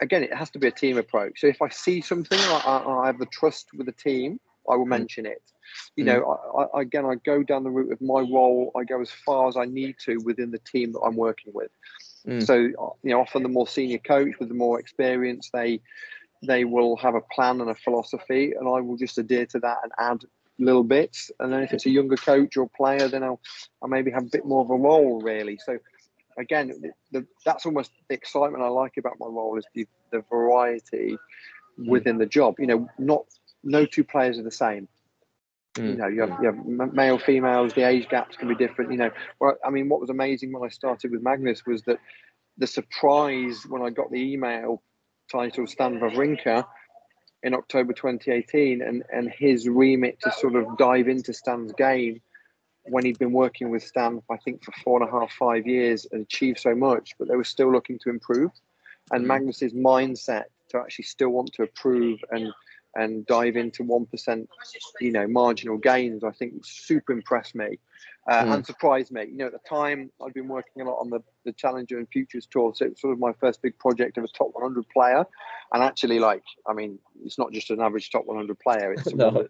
[0.00, 1.40] again, it has to be a team approach.
[1.40, 4.76] So if I see something, I, I, I have the trust with the team, I
[4.76, 5.42] will mention it.
[5.96, 8.72] You know, I, I, again, I go down the route of my role.
[8.76, 11.70] I go as far as I need to within the team that I'm working with.
[12.26, 12.44] Mm.
[12.44, 15.80] So, you know, often the more senior coach with the more experience, they
[16.42, 19.78] they will have a plan and a philosophy, and I will just adhere to that
[19.82, 20.24] and add
[20.58, 21.30] little bits.
[21.40, 23.40] And then if it's a younger coach or player, then I'll,
[23.82, 25.58] I'll maybe have a bit more of a role, really.
[25.64, 25.78] So
[26.38, 30.22] again, the, the, that's almost the excitement I like about my role is the, the
[30.30, 31.16] variety
[31.78, 32.56] within the job.
[32.58, 33.24] You know, not
[33.64, 34.88] no two players are the same.
[35.76, 35.96] You Mm.
[35.96, 37.72] know, you have, you have male, females.
[37.72, 38.92] The age gaps can be different.
[38.92, 41.98] You know, well, I mean, what was amazing when I started with Magnus was that
[42.58, 44.82] the surprise when I got the email
[45.32, 46.66] titled Stan Wawrinka
[47.42, 52.20] in October 2018 and, and his remit to sort of dive into Stan's game
[52.84, 56.06] when he'd been working with Stan, I think, for four and a half, five years
[56.12, 58.50] and achieved so much, but they were still looking to improve.
[59.10, 59.28] And Mm.
[59.28, 62.52] Magnus's mindset to actually still want to improve and
[62.94, 64.48] and dive into one percent,
[65.00, 66.24] you know, marginal gains.
[66.24, 67.78] I think super impressed me
[68.30, 68.54] uh, Mm.
[68.54, 69.24] and surprised me.
[69.24, 72.08] You know, at the time I'd been working a lot on the the Challenger and
[72.08, 74.88] Futures tour, so it was sort of my first big project of a top 100
[74.90, 75.24] player.
[75.72, 79.30] And actually, like, I mean, it's not just an average top 100 player; it's No.
[79.30, 79.48] one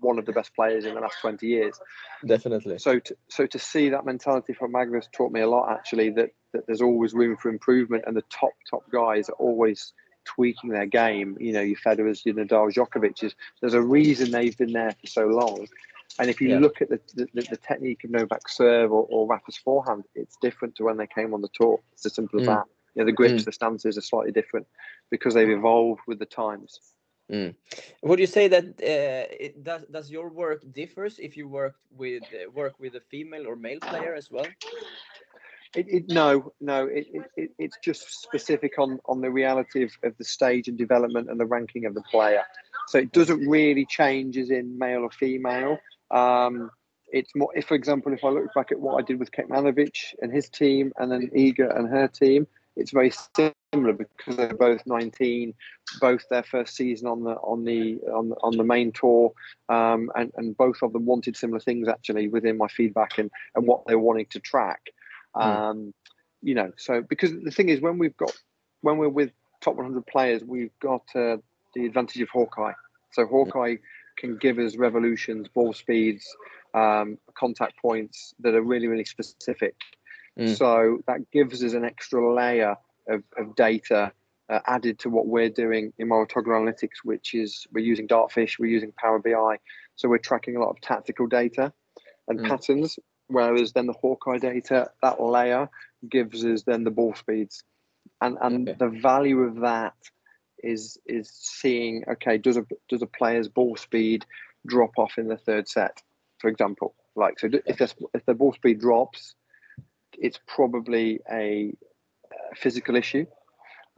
[0.00, 1.80] one of the best players in the last 20 years.
[2.26, 2.78] Definitely.
[2.78, 5.72] So, to, so to see that mentality from Magnus taught me a lot.
[5.72, 9.92] Actually, that that there's always room for improvement, and the top top guys are always
[10.24, 11.36] tweaking their game.
[11.40, 13.34] You know, your Federers, your Nadal, Djokovic's.
[13.60, 15.66] There's a reason they've been there for so long.
[16.18, 16.58] And if you Yeah.
[16.58, 20.76] look at the, the, the technique of Novak's serve or, or Rafa's forehand, it's different
[20.76, 21.80] to when they came on the tour.
[21.92, 22.54] It's as simple as Mm.
[22.54, 22.64] that.
[22.94, 23.46] You know, the grips, Mm.
[23.46, 24.66] the stances are slightly different
[25.10, 26.80] because they've evolved with the times.
[28.02, 32.22] Would you say that uh, it does does your work differs if you work with
[32.34, 34.46] uh, work with a female or male player as well?
[35.74, 39.92] It, it, no, no, it, it, it, it's just specific on, on the reality of,
[40.02, 42.42] of the stage and development and the ranking of the player.
[42.88, 45.78] So it doesn't really change as in male or female.
[46.10, 46.70] Um,
[47.10, 49.96] it's more, if, for example, if I look back at what I did with Kecmanovic
[50.20, 54.82] and his team and then Iga and her team, it's very similar because they're both
[54.86, 55.54] 19,
[56.00, 59.32] both their first season on the on the on the, on the main tour,
[59.68, 63.66] um, and and both of them wanted similar things actually within my feedback and and
[63.66, 64.80] what they're wanting to track.
[65.34, 65.94] Um,
[66.42, 68.32] you know, so because the thing is, when we've got
[68.80, 71.36] when we're with top 100 players, we've got uh,
[71.74, 72.72] the advantage of Hawkeye.
[73.12, 73.76] So Hawkeye
[74.18, 76.26] can give us revolutions, ball speeds,
[76.74, 79.76] um, contact points that are really really specific.
[80.38, 80.56] Mm.
[80.56, 82.76] So that gives us an extra layer
[83.08, 84.12] of, of data
[84.48, 88.70] uh, added to what we're doing in Mouratoglou Analytics, which is we're using Dartfish, we're
[88.70, 89.58] using Power BI.
[89.96, 91.72] So we're tracking a lot of tactical data
[92.28, 92.48] and Mm.
[92.48, 92.98] patterns,
[93.32, 95.68] whereas then the Hawkeye data, that layer
[96.08, 97.64] gives us then the ball speeds.
[98.20, 98.78] And and Okay.
[98.78, 99.94] the value of that
[100.62, 104.24] is is seeing okay, does a does a player's ball speed
[104.66, 106.02] drop off in the third set,
[106.38, 106.94] for example?
[107.16, 109.34] Like so if this, if the ball speed drops,
[110.18, 111.74] it's probably a,
[112.54, 113.26] physical issue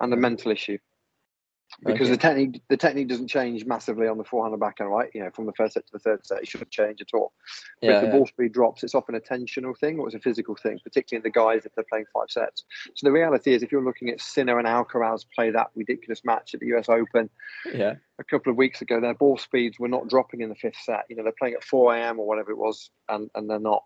[0.01, 0.20] and a Mhm.
[0.20, 0.79] mental issue
[1.82, 2.10] because Okay.
[2.10, 5.10] the technique the technique doesn't change massively on the forehand and backhand, right?
[5.14, 7.32] You know, from the first set to the third set, it shouldn't change at all.
[7.80, 8.12] But Yeah, if the yeah.
[8.12, 11.22] ball speed drops, it's often a tensional thing or it's a physical thing, particularly in
[11.24, 12.64] the guys if they're playing five sets.
[12.94, 16.54] So the reality is, if you're looking at Sinner and Alcaraz play that ridiculous match
[16.54, 17.30] at the US Open
[17.72, 17.94] yeah.
[18.18, 21.04] a couple of weeks ago, their ball speeds were not dropping in the fifth set.
[21.08, 22.18] You know, they're playing at 4 a.m.
[22.20, 23.84] or whatever it was, and, and they're not,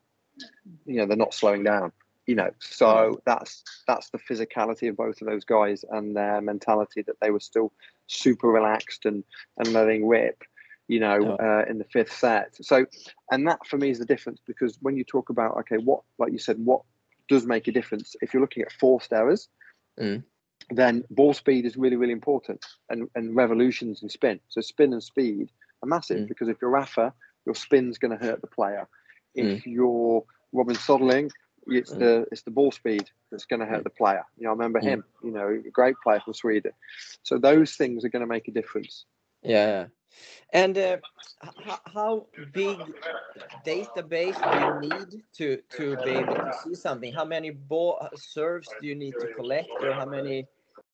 [0.87, 1.93] you know, they're not slowing down.
[2.29, 7.01] You know, so that's that's the physicality of both of those guys and their mentality
[7.03, 7.73] that they were still
[8.07, 9.25] super relaxed and
[9.57, 10.45] and letting rip.
[10.89, 12.55] You know, uh, in the fifth set.
[12.65, 12.87] So,
[13.31, 16.33] and that for me is the difference because when you talk about okay, what like
[16.33, 16.83] you said, what
[17.29, 19.49] does make a difference if you're looking at forced errors,
[19.99, 20.23] Mm.
[20.71, 24.39] then ball speed is really really important and and revolutions and spin.
[24.49, 25.51] So spin and speed
[25.83, 26.29] are massive Mm.
[26.29, 27.15] because if you're Rafa,
[27.47, 28.87] your spin's going to hurt the player.
[29.35, 31.31] If you're Robin Soderling,
[31.69, 31.99] it's Mm.
[31.99, 34.25] the it's the ball speed that's going to hurt the player.
[34.37, 34.85] You know, I remember Mm.
[34.91, 35.05] him.
[35.23, 36.73] You know, a great player from Sweden.
[37.23, 39.05] So those things are going to make a difference.
[39.43, 39.87] Yeah.
[40.53, 40.99] And uh,
[41.87, 42.95] how big
[43.65, 47.13] database do you need to to be able to see something?
[47.13, 50.49] How many ball uh, serves do you need to collect, or how many?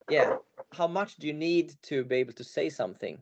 [0.09, 0.33] Yeah,
[0.73, 3.19] how much do you need to be able to say something?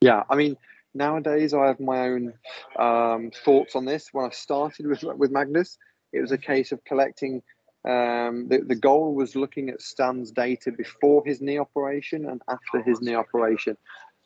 [0.00, 0.56] Yeah, I mean,
[0.94, 2.32] nowadays I have my own
[2.78, 4.08] um, thoughts on this.
[4.12, 5.78] When I started with with Magnus,
[6.12, 7.42] it was a case of collecting.
[7.84, 12.82] Um, the, the goal was looking at Stan's data before his knee operation and after
[12.82, 13.76] his knee operation.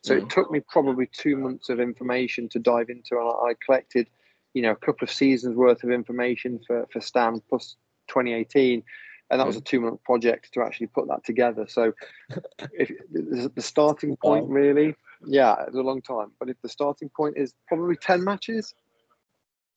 [0.03, 0.23] So Mm.
[0.23, 4.09] it took me probably two months of information to dive into, and I, I collected,
[4.53, 7.77] you know, a couple of seasons worth of information for for Stan plus
[8.09, 8.83] 2018,
[9.31, 11.67] and that was a two month project to actually put that together.
[11.69, 11.93] So,
[12.73, 16.33] if the starting point really, yeah, it's a long time.
[16.41, 18.75] But if the starting point is probably 10 matches,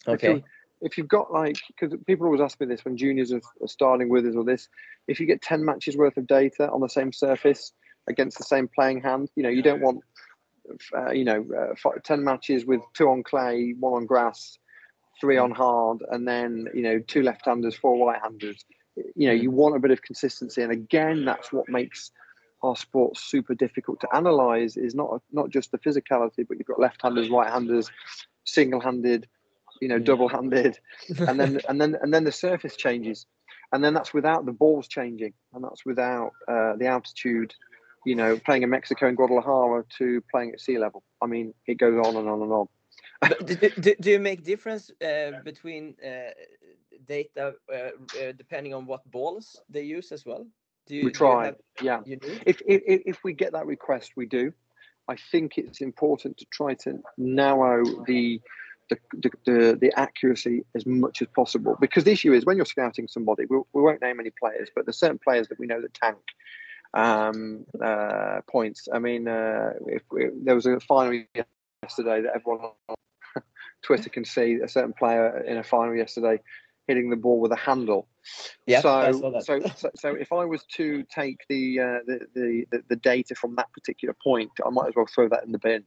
[0.08, 0.44] Okay.
[0.82, 4.10] If you've got like, because people always ask me this when juniors are, are starting
[4.10, 4.70] with us or this,
[5.08, 7.72] if you get 10 matches worth of data on the same surface
[8.08, 10.02] against the same playing hand, you know, you don't want,
[10.96, 14.58] uh, you know, uh, fi- 10 matches with two on clay, one on grass,
[15.20, 18.64] three on hard, and then, you know, two left handers, four right handers.
[19.16, 19.44] You know, Mm.
[19.44, 20.62] you want a bit of consistency.
[20.62, 22.12] And again, that's what makes
[22.64, 26.80] our sport super difficult to analyze is not not just the physicality, but you've got
[26.80, 27.92] left-handers, right-handers,
[28.46, 29.28] single-handed,
[29.82, 30.06] you know, Mm.
[30.06, 30.80] double-handed,
[31.28, 33.26] and then and then and then the surface changes,
[33.72, 37.54] and then that's without the balls changing, and that's without uh, the altitude.
[38.06, 41.04] You know, playing in Mexico in Guadalajara to playing at sea level.
[41.22, 42.68] I mean, it goes on and on and on.
[43.46, 46.32] Do, do, do you make difference uh, between uh,
[47.08, 50.46] data uh, uh, depending on what balls they use as well?
[50.86, 51.46] Do you, we try.
[51.46, 52.02] have- yeah.
[52.06, 54.52] you if if if we get that request, we do.
[55.08, 58.42] I think it's important to try to narrow the
[58.90, 62.66] the, the, the, the accuracy as much as possible because the issue is when you're
[62.66, 65.82] scouting somebody, we, we won't name any players, but there's certain players that we know
[65.82, 66.18] that tank
[66.94, 68.88] um, uh, points.
[68.92, 71.14] I mean, uh, if we, there was a final
[71.84, 72.96] yesterday that everyone on
[73.82, 76.40] Twitter can see a certain player in a final yesterday
[76.88, 78.08] hitting the ball with a handle.
[78.66, 79.46] Yeah, so, I saw that.
[79.46, 83.36] so, so, so if I was to take the, uh, the, the the the data
[83.36, 85.84] from that particular point, I might as well throw that in the bin.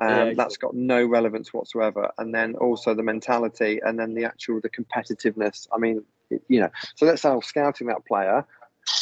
[0.00, 2.10] Um, Yeah, That's got no relevance whatsoever.
[2.18, 5.66] And then also the mentality, and then the actual the competitiveness.
[5.72, 6.70] I mean, it- you know.
[6.96, 8.44] So let's say I'm scouting that player.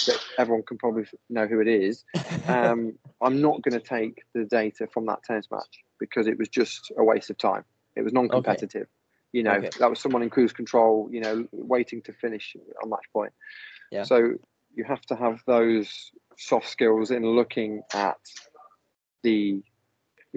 [0.06, 2.04] That everyone can probably know who it is.
[2.48, 6.48] Um, I'm not going to take the data from that tennis match because it was
[6.48, 7.64] just a waste of time.
[7.96, 8.86] It was non-competitive.
[9.32, 9.70] You know, Okay.
[9.80, 11.08] that was someone in cruise control.
[11.10, 13.32] You know, waiting to finish on match point.
[13.90, 14.04] Yeah.
[14.04, 14.34] So
[14.74, 18.18] you have to have those soft skills in looking at
[19.22, 19.62] the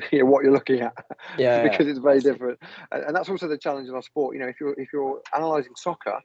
[0.12, 0.94] you know, what you're looking at
[1.38, 2.60] yeah, because it's very different,
[2.92, 4.36] and, and that's also the challenge in our sport.
[4.36, 6.20] You know, if you're if you're analysing soccer,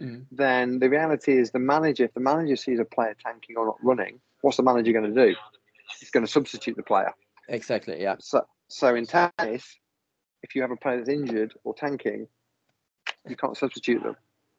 [0.00, 0.26] Mhm.
[0.32, 2.04] then the reality is the manager.
[2.04, 5.26] If the manager sees a player tanking or not running, what's the manager going to
[5.26, 5.34] do?
[6.00, 7.12] He's going to substitute the player.
[7.48, 8.00] exactly.
[8.02, 8.16] Yeah.
[8.18, 9.78] So, so in tennis,
[10.42, 12.26] if you have a player that's injured or tanking,
[13.28, 14.16] you can't substitute them.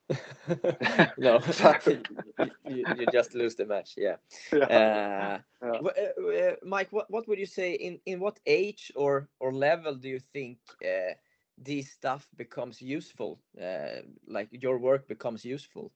[1.18, 1.40] no,
[2.66, 3.96] you, you, just lose the match.
[3.98, 4.18] Yeah.
[4.52, 4.66] Yeah.
[4.66, 5.80] Uh, Yeah.
[5.80, 9.96] uh, uh, Mike, what, what would you say in, in what age or, or level
[9.96, 11.14] do you think uh,
[11.58, 13.40] this stuff becomes useful?
[13.60, 15.92] Uh, like your work becomes useful?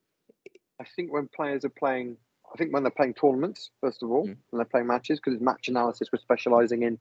[0.80, 2.16] I think when players are playing,
[2.52, 4.36] I think when they're playing tournaments, first of all, Mm.
[4.50, 6.98] when they're playing matches, because it's match analysis we're specialising in,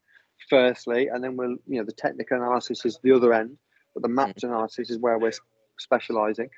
[0.50, 3.58] firstly, and then we'll, you know, the technical analysis is the other end,
[3.94, 5.34] but the match analysis is where we're
[5.80, 6.50] specialising.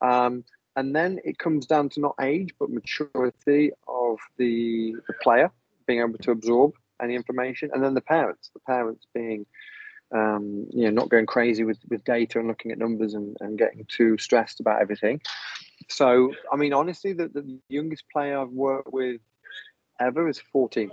[0.00, 0.44] Um,
[0.76, 5.50] and then it comes down to not age, but maturity of the, the player
[5.86, 9.46] being able to absorb any information, and then the parents, the parents being,
[10.14, 13.58] um, you know, not going crazy with, with data and looking at numbers and, and
[13.58, 15.20] getting too stressed about everything.
[15.88, 19.20] So, I mean, honestly, the, the youngest player I've worked with
[20.00, 20.90] ever is 14.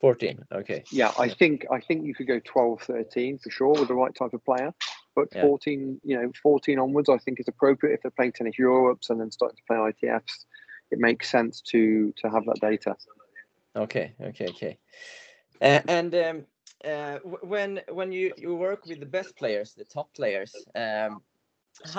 [0.00, 0.44] 14.
[0.52, 0.84] Okay.
[0.90, 4.14] Yeah, I think I think you could go 12, 13 for sure with the right
[4.14, 4.74] type of player.
[5.14, 5.42] But Yeah.
[5.42, 9.20] 14, you know, 14 onwards, I think is appropriate if they're playing tennis Europes and
[9.20, 10.46] then starting to play ITFs.
[10.90, 12.96] It makes sense to to have that data.
[13.74, 14.78] Okay, okay, okay.
[15.60, 16.46] Uh, and um,
[16.84, 21.22] uh, when when you, you work with the best players, the top players, um,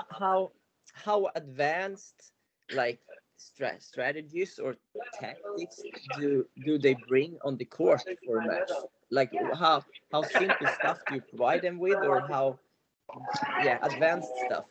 [0.10, 0.52] how
[0.94, 2.32] how advanced
[2.72, 3.00] like
[3.38, 4.76] stra- strategies or
[5.14, 5.82] tactics
[6.18, 8.70] do do they bring on the court for a match?
[9.10, 12.60] Like how how simple stuff do you provide them with, or how
[13.64, 14.66] yeah advanced stuff?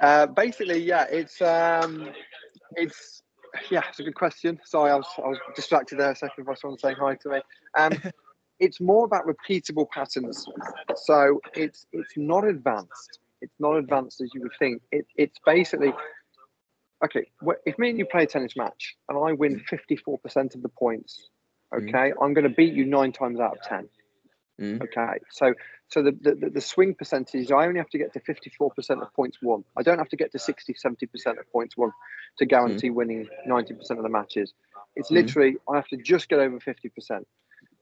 [0.00, 2.10] Uh, basically, yeah, it's um,
[2.76, 3.22] it's
[3.70, 4.58] yeah, it's a good question.
[4.64, 7.40] Sorry, I was I was distracted there a second by someone saying hi to me.
[7.76, 7.92] Um,
[8.58, 10.46] it's more about repeatable patterns.
[10.96, 13.20] So it's it's not advanced.
[13.40, 14.82] It's not advanced as you would think.
[14.90, 15.92] It, it's basically
[17.04, 17.26] okay.
[17.66, 20.62] If me and you play a tennis match and I win fifty four percent of
[20.62, 21.28] the points,
[21.72, 21.88] Mm.
[21.88, 23.88] okay, I'm going to beat you nine times out of ten.
[24.60, 24.82] Mm.
[24.82, 25.54] Okay, so
[25.88, 29.38] so the, the, the swing percentage, I only have to get to 54% of points
[29.42, 29.64] won.
[29.76, 31.92] I don't have to get to 60, 70% of points won
[32.38, 34.54] to guarantee winning 90% of the matches.
[34.96, 35.14] It's Mhm.
[35.14, 37.26] literally, I have to just get over 50%.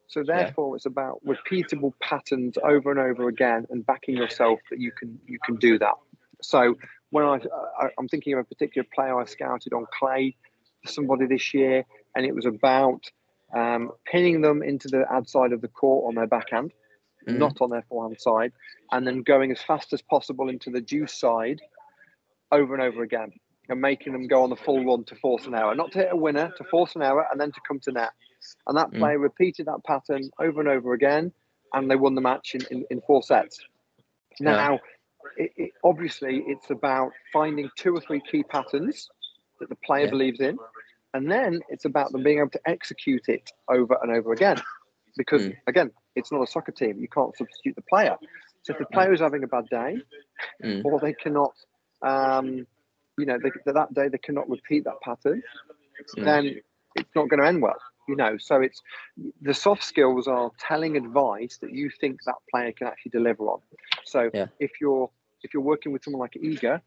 [0.09, 4.91] So therefore, it's about repeatable patterns over and over again and backing yourself that you
[4.91, 5.95] can you can do that.
[6.43, 6.77] So
[7.11, 7.39] when I,
[7.79, 10.37] I I'm thinking of a particular player I scouted on clay
[10.85, 11.85] somebody this year,
[12.17, 13.09] and it was about
[13.55, 16.73] um, pinning them into the ad side of the court on their backhand,
[17.27, 17.39] Mhm.
[17.39, 18.53] not on their forehand side,
[18.93, 21.61] and then going as fast as possible into the juice side
[22.53, 23.33] over and over again
[23.69, 26.09] and making them go on the full run to force an error, not to hit
[26.13, 28.11] a winner, to force an error and then to come to net.
[28.67, 28.99] And that Mm.
[28.99, 31.33] player repeated that pattern over and over again,
[31.75, 33.65] and they won the match in, in, in four sets.
[34.41, 34.53] Yeah.
[34.53, 34.81] Now,
[35.37, 39.09] it, it, obviously, it's about finding two or three key patterns
[39.61, 40.11] that the player Yeah.
[40.11, 40.59] believes in,
[41.15, 44.57] and then it's about them being able to execute it over and over again.
[45.17, 45.57] Because Mm.
[45.67, 48.17] again, it's not a soccer team; you can't substitute the player.
[48.63, 50.01] So if the player is having a bad day,
[50.63, 50.83] Mm.
[50.85, 51.55] or they cannot,
[52.03, 52.67] um,
[53.19, 55.43] you know, they, that day they cannot repeat that pattern,
[56.17, 56.25] Mm.
[56.25, 56.61] then
[56.95, 57.81] it's not going to end well.
[58.09, 58.83] You know, so it's
[59.41, 63.61] the soft skills are telling advice that you think that player can actually deliver on.
[64.05, 64.47] So Yeah.
[64.59, 65.11] if you're
[65.43, 66.81] if you're working with someone like Iga,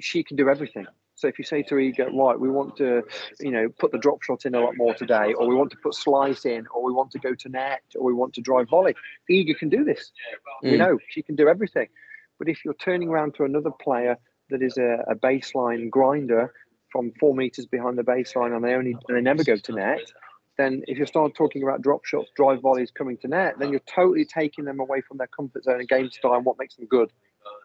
[0.00, 0.86] she can do everything.
[1.20, 3.02] So if you say to Iga, right, we want to,
[3.40, 5.76] you know, put the drop shot in a lot more today, or we want to
[5.76, 8.70] put slice in, or we want to go to net, or we want to drive
[8.70, 8.94] volley,
[9.30, 10.12] Iga can do this.
[10.64, 10.78] Mm.
[10.78, 11.88] know she can do everything.
[12.38, 14.16] But if you're turning around to another player
[14.48, 16.54] that is a, a baseline grinder
[16.90, 20.00] from four meters behind the baseline and they only and they never go to net,
[20.56, 23.80] then if you start talking about drop shots, drive volleys coming to net, then you're
[23.80, 26.86] totally taking them away from their comfort zone and game style and what makes them
[26.86, 27.12] good.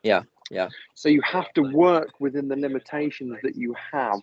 [0.03, 0.70] Yeah, yeah.
[0.93, 4.20] So you have to work within the limitations that you have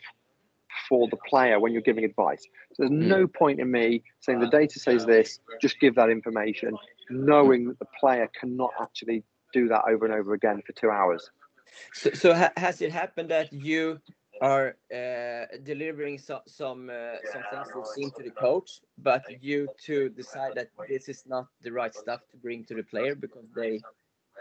[0.88, 2.42] for the player when you're giving advice.
[2.74, 3.06] So there's Mm.
[3.08, 6.76] no point in me saying the data says this, just give that information,
[7.10, 11.30] knowing that the player cannot actually do that over and over again for two hours.
[11.92, 14.00] So, so ha has it happened that you
[14.40, 19.68] are uh, delivering so, some uh, some things you've seen to the coach, but you
[19.86, 23.46] to decide that this is not the right stuff to bring to the player because
[23.54, 23.80] they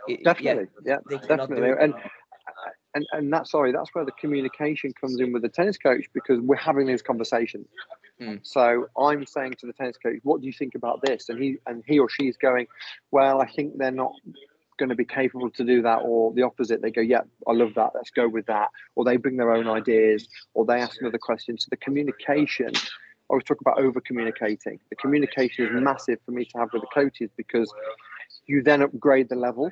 [0.09, 1.69] i- yeah, Definitely, yeah, do definitely.
[1.79, 1.93] And
[2.93, 6.39] and and that's sorry, that's where the communication comes in with the tennis coach because
[6.39, 7.67] we're having these conversations.
[8.21, 8.39] Mm.
[8.43, 11.57] So I'm saying to the tennis coach, "What do you think about this?" And he
[11.67, 12.67] and he or she is going,
[13.11, 14.13] "Well, I think they're not."
[14.79, 17.71] going to be capable to do that or the opposite they go yeah i love
[17.75, 21.19] that let's go with that or they bring their own ideas or they ask another
[21.19, 22.79] question so the communication i
[23.29, 26.87] always talk about over communicating the communication is massive for me to have with the
[26.91, 27.71] coaches because
[28.47, 29.71] you then upgrade the level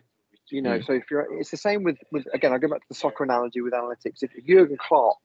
[0.51, 0.85] you know Mm.
[0.85, 3.23] so if you're it's the same with with again i go back to the soccer
[3.23, 5.17] analogy with analytics if jurgen klopp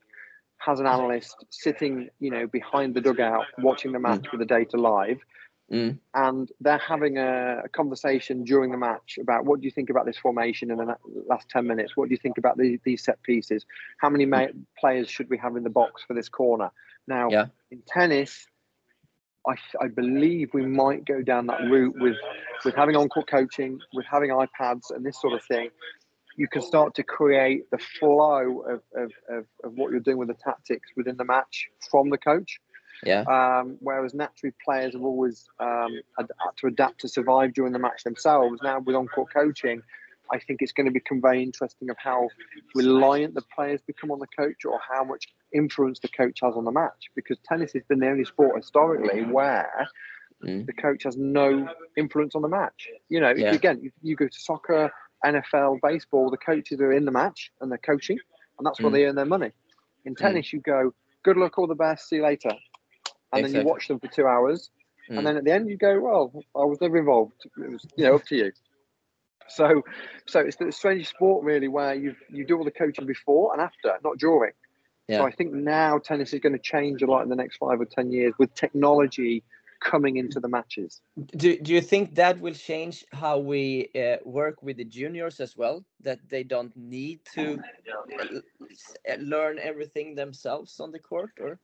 [0.58, 4.76] has an analyst sitting you know behind the dugout watching the match with the data
[4.76, 5.18] live
[5.72, 5.98] Mm.
[6.12, 10.04] and they're having a, a conversation during the match about what do you think about
[10.04, 10.94] this formation in the
[11.26, 13.64] last 10 minutes what do you think about the, these set pieces
[13.96, 14.48] how many ma-
[14.78, 16.70] players should we have in the box for this corner
[17.08, 17.46] now Yeah.
[17.70, 18.46] in tennis
[19.46, 22.16] I, I believe we might go down that route with
[22.64, 25.68] with having on-court coaching with having ipads and this sort of thing
[26.36, 30.28] you can start to create the flow of, of, of, of what you're doing with
[30.28, 32.58] the tactics within the match from the coach
[33.04, 33.24] Yeah.
[33.28, 36.28] um, whereas naturally players have always um, had
[36.58, 38.60] to adapt to survive during the match themselves.
[38.62, 39.82] Now with on-court coaching,
[40.30, 42.28] I think it's going to become very interesting of how
[42.74, 46.64] reliant the players become on the coach or how much influence the coach has on
[46.64, 47.10] the match.
[47.14, 49.88] Because tennis has been the only sport historically where
[50.42, 50.66] Mm.
[50.66, 52.88] the coach has no influence on the match.
[53.08, 53.52] You know, Yeah.
[53.54, 54.92] again, you, you go to soccer,
[55.24, 58.18] NFL, baseball, the coaches are in the match and they're coaching,
[58.58, 58.94] and that's where Mm.
[58.94, 59.52] they earn their money.
[60.04, 62.50] In tennis, you go, good luck, all the best, see you later.
[63.32, 64.70] And then you watch them for two hours,
[65.08, 65.18] Mm.
[65.18, 67.46] and then at the end you go, well, I was never involved.
[67.56, 68.52] It was, you know, up to you.
[69.48, 69.82] So,
[70.26, 73.60] so it's the strange sport really where you you do all the coaching before and
[73.60, 74.52] after, not during.
[75.08, 75.18] Yeah.
[75.18, 77.80] So I think now tennis is going to change a lot in the next five
[77.80, 79.42] or ten years with technology
[79.80, 81.02] coming into the matches.
[81.36, 85.56] Do, do you think that will change how we uh, work with the juniors as
[85.56, 85.84] well?
[86.00, 87.60] That they don't need to
[88.20, 91.58] uh, learn everything themselves on the court, or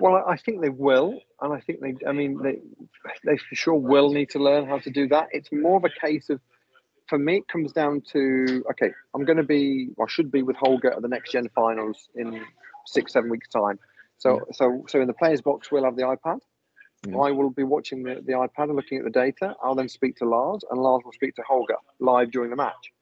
[0.00, 1.94] Well, I think they will, and I think they.
[2.06, 2.58] I mean, they
[3.24, 5.28] they for sure will need to learn how to do that.
[5.32, 6.40] It's more of a case of,
[7.08, 10.56] for me, it comes down to okay, I'm going to be, I should be with
[10.56, 12.44] Holger at the next gen finals in
[12.86, 13.78] six seven weeks time.
[14.18, 16.38] So so so in the players box we'll have the iPad.
[17.06, 17.26] Mm.
[17.26, 19.54] I will be watching the, the iPad and looking at the data.
[19.62, 22.92] I'll then speak to Lars, and Lars will speak to Holger live during the match.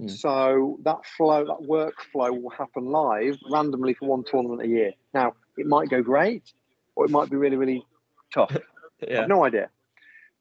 [0.00, 0.10] Mm.
[0.10, 4.92] So that flow, that workflow will happen live randomly for one tournament a year.
[5.12, 6.44] Now, it might go great,
[6.96, 7.86] or it might be really, really
[8.32, 8.56] tough.
[9.08, 9.68] I have no idea.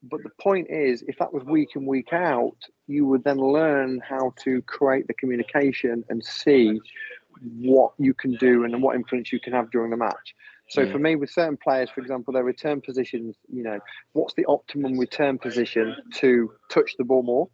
[0.04, 4.02] But the point is, if that was week in, week out, you would then learn
[4.08, 6.80] how to create the communication and see
[7.60, 10.36] what you can do and what influence you can have during the match.
[10.70, 10.92] So Mm.
[10.92, 13.80] for me, with certain players, for example, their return positions, you know,
[14.14, 17.50] what's the optimum return position to touch the ball more?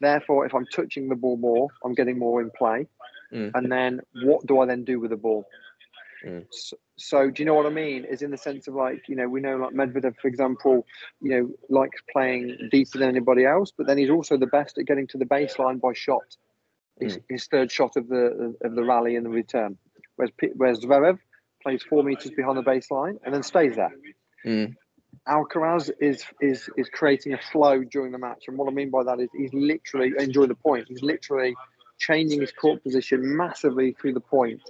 [0.00, 2.86] Therefore, if I'm touching the ball more, I'm getting more in play.
[3.32, 3.50] Mm.
[3.54, 5.44] And then what do I then do with the ball?
[6.24, 6.46] Mm.
[6.50, 8.04] So, so do you know what I mean?
[8.04, 10.86] Is in the sense of like, you know, we know like Medvedev, for example,
[11.20, 14.86] you know, likes playing deeper than anybody else, but then he's also the best at
[14.86, 16.36] getting to the baseline by shot.
[17.00, 19.78] His, his third shot of the of the rally and the return.
[20.16, 21.18] Whereas whereas Zverev
[21.62, 23.94] plays four meters behind the baseline and then stays there.
[24.44, 24.76] Mm.
[25.26, 29.04] Alcaraz is is is creating a flow during the match, and what I mean by
[29.04, 30.88] that is he's literally enjoy the point.
[30.88, 31.54] He's literally
[31.98, 34.60] changing his court position massively through the point,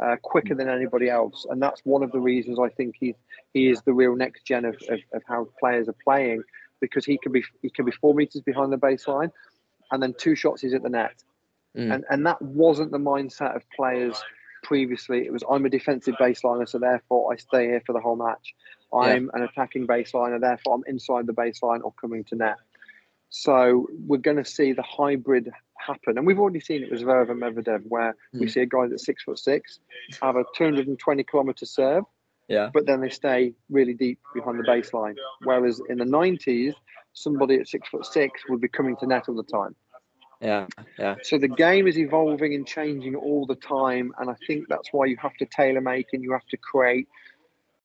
[0.00, 3.14] uh, quicker than anybody else, and that's one of the reasons I think he
[3.54, 6.42] he is the real next gen of, of, of how players are playing
[6.80, 9.30] because he can be he can be four meters behind the baseline,
[9.90, 11.22] and then two shots he's at the net,
[11.76, 11.94] Mm.
[11.94, 14.16] and and that wasn't the mindset of players
[14.62, 15.26] previously.
[15.26, 18.54] It was I'm a defensive baseliner, so therefore I stay here for the whole match.
[18.92, 22.56] I'm an attacking baseliner, therefore I'm inside the baseline or coming to net.
[23.30, 27.30] So we're going to see the hybrid happen, and we've already seen it with Zverev
[27.30, 28.50] and Medvedev, where we Mm.
[28.50, 29.80] see a guy that's six foot six
[30.22, 32.04] have a 220 kilometer serve,
[32.48, 32.70] Yeah.
[32.72, 35.16] but then they stay really deep behind the baseline.
[35.42, 36.74] Whereas in the 90s,
[37.12, 39.74] somebody at six foot six would be coming to net all the time.
[40.40, 40.66] Yeah,
[40.98, 41.16] yeah.
[41.22, 45.06] So the game is evolving and changing all the time, and I think that's why
[45.06, 47.08] you have to tailor make and you have to create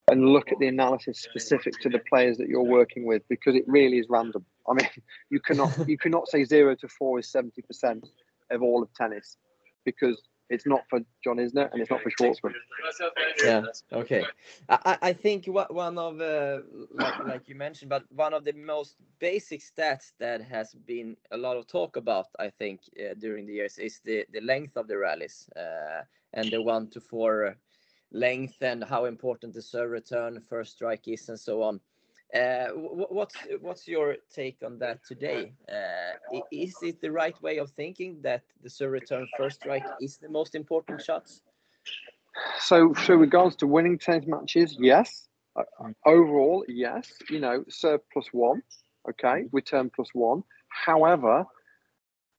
[0.10, 3.64] and look at the analysis specific to the players that you're working with because it
[3.68, 4.46] really is random.
[4.70, 4.90] I mean,
[5.30, 8.08] you cannot you cannot say zero to four is seventy percent
[8.52, 9.38] of all of tennis
[9.86, 12.54] because it's not for John Isner and it's not for Schwartzman.
[13.44, 13.64] Yeah.
[13.92, 14.26] Okay.
[14.70, 16.60] I, I think one of uh,
[16.92, 21.38] like, like you mentioned, but one of the most basic stats that has been a
[21.38, 24.88] lot of talk about, I think, uh, during the years is the the length of
[24.88, 26.04] the rallies uh,
[26.34, 27.56] and the one to four
[28.12, 31.80] length and how important the serve return, first strike is, and so on.
[32.34, 35.54] Uh, what's what's your take on that today?
[35.70, 40.18] Uh, is it the right way of thinking that the serve return first strike is
[40.18, 41.42] the most important shots?
[42.60, 45.28] So, so regards to winning tennis matches, yes.
[45.56, 45.64] Uh,
[46.06, 47.12] overall, yes.
[47.30, 48.64] You know, serve plus one,
[49.10, 50.44] okay, return plus one.
[50.70, 51.46] However,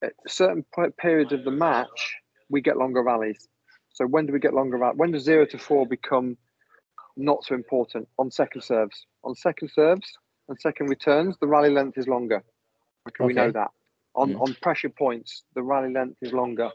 [0.03, 0.64] at certain
[0.99, 2.16] periods of the match,
[2.51, 3.49] we get longer rallies.
[3.92, 4.99] So when do we get longer rallies?
[4.99, 6.36] When does zero to four become
[7.16, 9.06] not so important on second serves.
[9.24, 12.42] On second serves and second returns, the rally length is longer.
[13.08, 13.24] Okay.
[13.24, 13.70] We know that.
[14.14, 14.40] On mm.
[14.40, 16.70] on pressure points, the rally length is longer.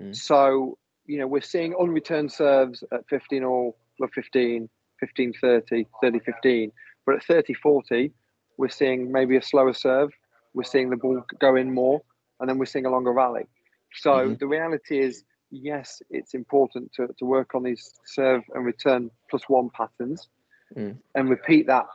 [0.00, 0.16] Mm.
[0.16, 3.76] So, you know, we're seeing unreturned serves at 15 all,
[4.14, 4.68] 15,
[4.98, 6.72] 15 30, 30 15.
[7.06, 8.12] But at 30 40,
[8.56, 10.10] we're seeing maybe a slower serve.
[10.54, 12.02] We're seeing the ball go in more,
[12.40, 13.46] and then we're seeing a longer rally.
[13.94, 14.34] So mm-hmm.
[14.38, 19.42] the reality is yes, it's important to, to work on these serve and return plus
[19.48, 20.28] one patterns
[20.76, 20.96] mm.
[21.14, 21.86] and repeat that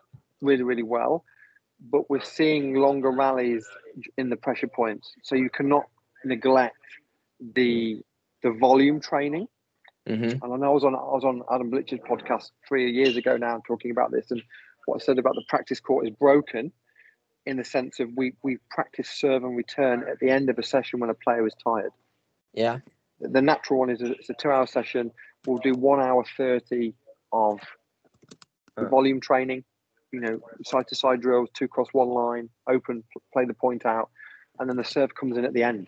[0.42, 1.24] really, really well.
[1.92, 3.66] But we're seeing longer rallies
[4.18, 5.14] in the pressure points.
[5.24, 5.86] So you cannot
[6.24, 6.78] neglect
[7.54, 8.02] the
[8.44, 9.48] the volume training.
[10.08, 10.44] Mm-hmm.
[10.44, 13.38] And I know I was on I was on Adam Blicher's podcast three years ago
[13.38, 14.42] now talking about this and
[14.86, 16.72] what I said about the practice court is broken
[17.48, 20.64] in the sense of we we practice serve and return at the end of a
[20.64, 21.92] session when a player is tired.
[22.54, 22.80] Yeah
[23.20, 25.12] the natural one is a, it's a two hour session.
[25.46, 26.94] We'll do one hour 30
[27.32, 27.60] of
[28.90, 29.64] volume training,
[30.12, 33.04] you know, side to side drills, two cross one line, open,
[33.34, 34.10] play the point out,
[34.60, 35.88] and then the serve comes in at the end.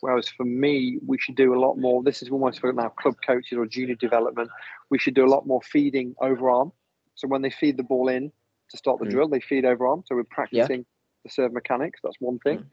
[0.00, 2.02] Whereas for me, we should do a lot more.
[2.02, 4.50] This is almost for now club coaches or junior development.
[4.90, 6.72] We should do a lot more feeding over arm.
[7.16, 8.30] So when they feed the ball in
[8.70, 9.10] to start the mm.
[9.10, 10.04] drill, they feed over arm.
[10.06, 10.84] So we're practicing yeah.
[11.24, 11.98] the serve mechanics.
[12.02, 12.58] That's one thing.
[12.58, 12.66] Mm.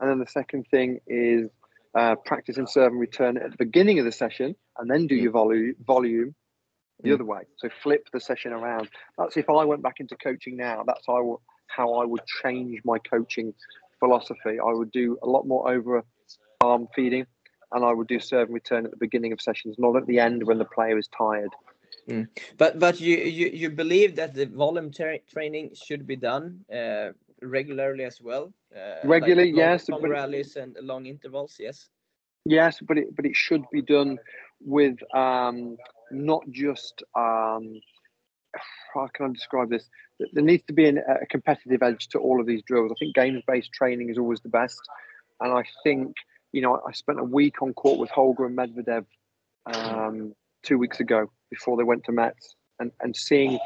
[0.00, 1.50] And then the second thing is
[1.94, 5.14] uh, practice and serve and return at the beginning of the session, and then do
[5.14, 6.34] your volu- volume
[7.02, 7.14] the mm.
[7.14, 7.42] other way.
[7.56, 8.88] So flip the session around.
[9.18, 10.84] That's if I went back into coaching now.
[10.86, 13.54] That's how I, w- how I would change my coaching
[14.00, 14.58] philosophy.
[14.58, 16.02] I would do a lot more over
[16.60, 17.26] arm feeding,
[17.72, 20.18] and I would do serve and return at the beginning of sessions, not at the
[20.18, 21.50] end when the player is tired.
[22.08, 22.28] Mm.
[22.58, 27.10] But but you, you you believe that the volume tra- training should be done uh,
[27.42, 28.52] regularly as well.
[28.74, 29.88] Uh, regularly, like yes.
[29.88, 31.88] Long rallies and long intervals, yes.
[32.44, 34.18] Yes, but it but it should be done
[34.60, 35.76] with um,
[36.10, 37.80] not just um,
[38.94, 39.88] how can I describe this?
[40.32, 42.92] There needs to be an, a competitive edge to all of these drills.
[42.92, 44.80] I think games-based training is always the best,
[45.40, 46.14] and I think
[46.52, 49.04] you know I spent a week on court with Holger and Medvedev
[49.66, 53.58] um, two weeks ago before they went to Metz, and and seeing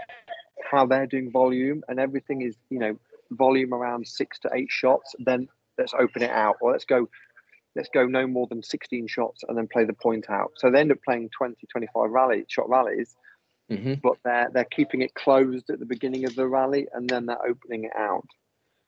[0.71, 2.99] how they're doing volume and everything is you know
[3.31, 5.49] volume around six to eight shots, then
[5.79, 7.09] let's open it out, or let's go
[7.77, 10.53] let's go no more than 16 shots and then play the point out.
[10.57, 13.15] So they end up playing 20, 25 rally shot rallies,
[13.71, 13.95] mm-hmm.
[14.03, 17.47] but they're they're keeping it closed at the beginning of the rally and then they're
[17.47, 18.27] opening it out.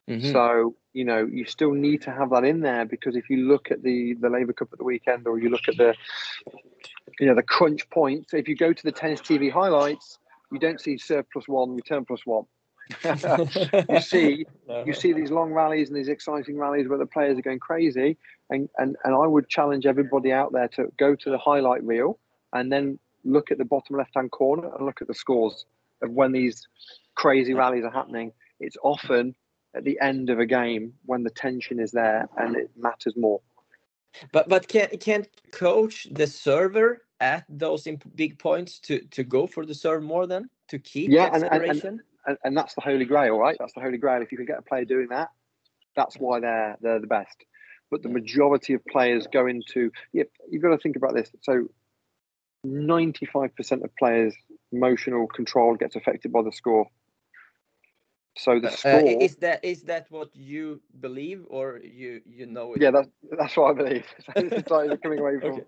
[0.09, 0.33] Mm-hmm.
[0.33, 3.71] So you know you still need to have that in there because if you look
[3.71, 5.95] at the the Laver Cup at the weekend or you look at the
[7.21, 10.19] you know the crunch points, if you go to the tennis TV highlights,
[10.51, 12.45] you don't see serve plus one, return plus one.
[13.89, 14.47] You see,
[14.87, 18.17] you see these long rallies and these exciting rallies where the players are going crazy,
[18.51, 22.19] and, and and I would challenge everybody out there to go to the highlight reel
[22.53, 25.67] and then look at the bottom left hand corner and look at the scores
[26.03, 26.67] of when these
[27.15, 28.33] crazy rallies are happening.
[28.61, 29.35] It's often
[29.75, 33.41] at the end of a game when the tension is there and it matters more.
[34.33, 39.67] But but can can coach the server at those big points to to go for
[39.67, 43.07] the serve more than to keep yeah, and, and, and, and, and that's the holy
[43.07, 43.57] grail, right?
[43.59, 44.23] That's the holy grail.
[44.23, 45.31] If you can get a player doing that,
[45.97, 47.37] that's why they're they're the best.
[47.91, 51.31] But the majority of players go into yeah, you've got to think about this.
[51.43, 51.69] So
[52.67, 54.35] 95% of players'
[54.73, 56.87] emotional control gets affected by the score.
[58.37, 62.47] So the uh, score uh, is that is that what you believe or you you
[62.47, 62.83] know it?
[62.83, 64.07] Yeah, that's that's what I believe.
[64.37, 65.65] it's like coming away from ninety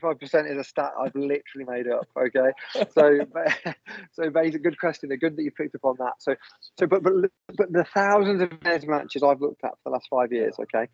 [0.00, 2.08] five percent is a stat I've literally made up.
[2.16, 2.52] Okay,
[2.90, 3.18] so
[4.12, 5.08] so basically, good question.
[5.08, 6.14] They're good that you picked up on that.
[6.18, 6.36] So
[6.78, 7.14] so but but
[7.56, 8.50] but the thousands of
[8.88, 10.56] matches I've looked at for the last five years.
[10.60, 10.88] Okay,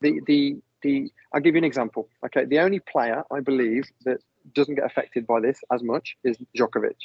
[0.00, 2.08] the the the I'll give you an example.
[2.26, 4.18] Okay, the only player I believe that
[4.54, 6.96] doesn't get affected by this as much is Djokovic.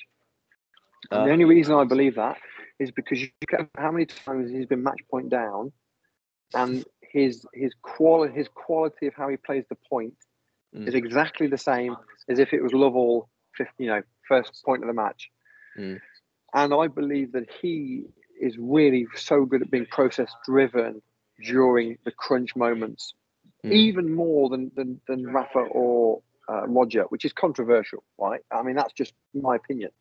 [1.14, 2.38] And the Uh, only reason I believe that
[2.80, 3.30] is because you
[3.78, 5.72] how many times he's been match point down,
[6.54, 10.14] and his his quality his quality of how he plays the point
[10.76, 10.88] Mm.
[10.88, 11.98] is exactly the same
[12.30, 15.30] as if it was love all, fifth, you know, first point of the match.
[15.78, 16.00] Mm.
[16.54, 18.06] And I believe that he
[18.40, 21.02] is really so good at being process driven
[21.44, 23.14] during the crunch moments,
[23.64, 23.74] Mm.
[23.74, 28.42] even more than than, than Rafa or uh, Roger, which is controversial, right?
[28.52, 29.92] I mean, that's just my opinion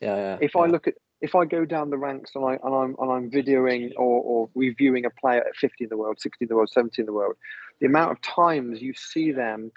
[0.00, 0.38] yeah, yeah.
[0.40, 0.62] if yeah.
[0.62, 3.30] I look at if I go down the ranks and I and I'm and I'm
[3.30, 6.70] videoing or, or reviewing a player at 50 in the world, 60 in the world,
[6.70, 7.36] 70 in the world,
[7.80, 9.72] the amount of times you see them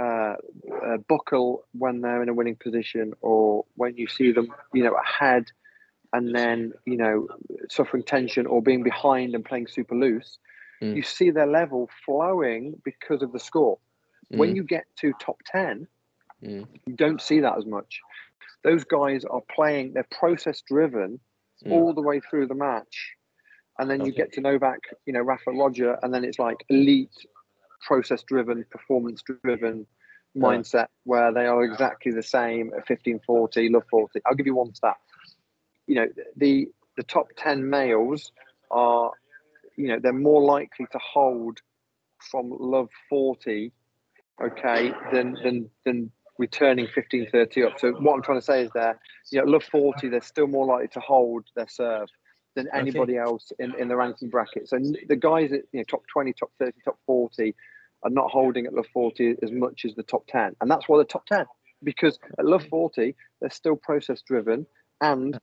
[0.00, 0.34] uh,
[0.86, 4.94] uh, buckle when they're in a winning position, or when you see them, you know,
[4.94, 5.44] ahead
[6.12, 7.26] and then you know
[7.68, 10.38] suffering tension or being behind and playing super loose,
[10.82, 10.96] Mm.
[10.96, 13.78] you see their level flowing because of the score.
[14.30, 15.86] When Mm, you get to top 10,
[16.42, 18.00] mm, you don't see that as much.
[18.64, 21.20] Those guys are playing, they're process driven
[21.64, 21.70] Mm.
[21.72, 22.96] all the way through the match.
[23.78, 27.16] And then you get to Novak, you know, Rafa Roger, and then it's like elite,
[27.80, 29.86] process driven, performance driven
[30.36, 34.20] mindset where they are exactly the same at 1540, love 40.
[34.26, 34.96] I'll give you one stat.
[35.86, 36.06] You know,
[36.36, 38.32] the the top 10 males
[38.70, 39.10] are,
[39.76, 41.58] you know, they're more likely to hold
[42.30, 43.72] from love 40
[44.42, 47.78] okay, than than than returning 15 30 up.
[47.78, 48.98] So what I'm trying to say is there,
[49.30, 52.08] you know, love 40, they're still more likely to hold their serve
[52.54, 54.68] than anybody else in, in the ranking bracket.
[54.68, 54.78] So
[55.08, 57.54] the guys at you know top 20, top 30, top 40
[58.02, 60.56] are not holding at love 40 as much as the top 10.
[60.60, 61.46] And that's why the top 10.
[61.82, 64.66] Because at love 40, they're still process driven
[65.00, 65.38] and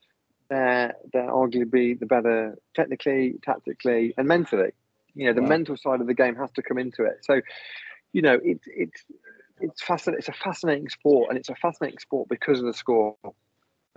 [0.50, 4.72] they're they're arguably the better technically, tactically, and mentally.
[5.14, 5.48] You know, the Wow.
[5.48, 7.20] mental side of the game has to come into it.
[7.24, 7.42] So,
[8.14, 9.04] you know, it's it's
[9.60, 10.20] it's fascinating.
[10.20, 13.16] It's a fascinating sport, and it's a fascinating sport because of the score.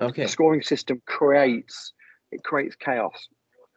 [0.00, 0.22] Okay.
[0.22, 1.92] The scoring system creates
[2.32, 3.28] it creates chaos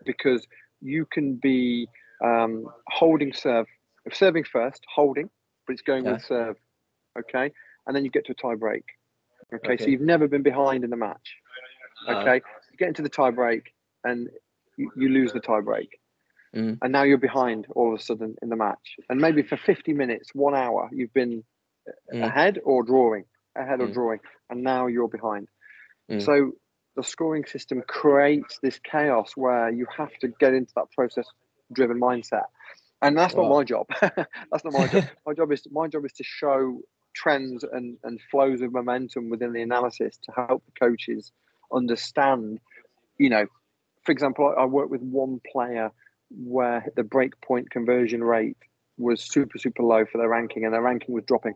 [0.05, 0.45] because
[0.81, 1.87] you can be
[2.23, 3.65] um, holding serve,
[4.11, 5.29] serving first, holding,
[5.65, 6.13] but it's going Yeah.
[6.13, 6.57] with serve,
[7.17, 7.51] okay,
[7.85, 8.83] and then you get to a tie break.
[9.53, 11.35] Okay, so you've never been behind in the match.
[12.07, 12.35] Uh, Okay,
[12.71, 13.73] you get into the tie break
[14.03, 14.29] and
[14.77, 15.89] you, you lose the tie break.
[16.55, 16.77] Mm.
[16.81, 18.95] And now you're behind all of a sudden in the match.
[19.09, 21.43] And maybe for 50 minutes, one hour, you've been
[22.13, 22.23] Mm.
[22.23, 23.25] ahead or drawing,
[23.57, 23.93] ahead or Mm.
[23.93, 25.49] drawing, and now you're behind.
[26.09, 26.21] Mm.
[26.21, 26.53] So
[26.95, 31.25] the scoring system creates this chaos where you have to get into that process
[31.71, 32.45] driven mindset.
[33.01, 33.87] And that's not my job.
[34.01, 35.03] that's not my job.
[35.25, 36.79] My job is my job is to show
[37.13, 41.31] trends and, and flows of momentum within the analysis to help the coaches
[41.71, 42.59] understand,
[43.17, 43.45] you know,
[44.03, 45.91] for example, I, I work with one player
[46.29, 48.57] where the break point conversion rate
[48.97, 51.55] was super, super low for their ranking and their ranking was dropping.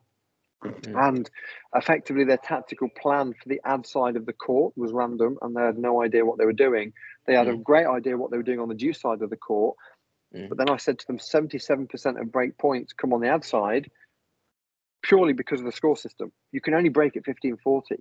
[0.64, 1.08] Mm.
[1.08, 1.30] And
[1.76, 5.62] effectively, their tactical plan for the ad side of the court was random and they
[5.62, 6.94] had no idea what they were doing.
[7.26, 7.64] They had a Mm.
[7.64, 9.78] great idea what they were doing on the deuce side of the court.
[10.36, 10.50] Mm.
[10.50, 13.90] But then I said to them 77% of break points come on the ad side
[15.04, 16.32] purely because of the score system.
[16.52, 17.98] You can only break at 15 40.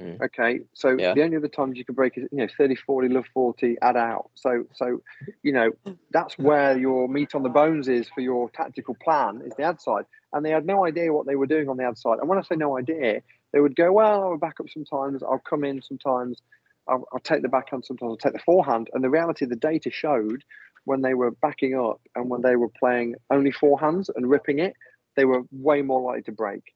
[0.00, 0.22] Mm.
[0.22, 1.14] Okay, so Yeah.
[1.14, 3.96] the only other times you can break is you know 30 40, love 40, add
[3.96, 4.30] out.
[4.34, 5.02] So so
[5.42, 5.72] you know
[6.10, 9.80] that's where your meat on the bones is for your tactical plan is the ad
[9.80, 10.04] side.
[10.32, 12.18] And they had no idea what they were doing on the ad side.
[12.20, 13.22] And when I say no idea,
[13.52, 16.40] they would go, well, I'll back up sometimes, I'll come in sometimes,
[16.88, 18.88] I'll, I'll take the backhand sometimes, I'll take the forehand.
[18.92, 20.44] And the reality, the data showed
[20.84, 24.74] when they were backing up and when they were playing only forehands and ripping it,
[25.16, 26.75] they were way more likely to break.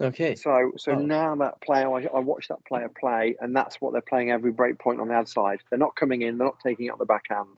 [0.00, 0.34] Okay.
[0.34, 0.98] So so Oh.
[0.98, 4.52] now that player, I, I watch that player play, and that's what they're playing every
[4.52, 5.60] break point on the outside.
[5.68, 7.48] They're not coming in, they're not taking out the backhand.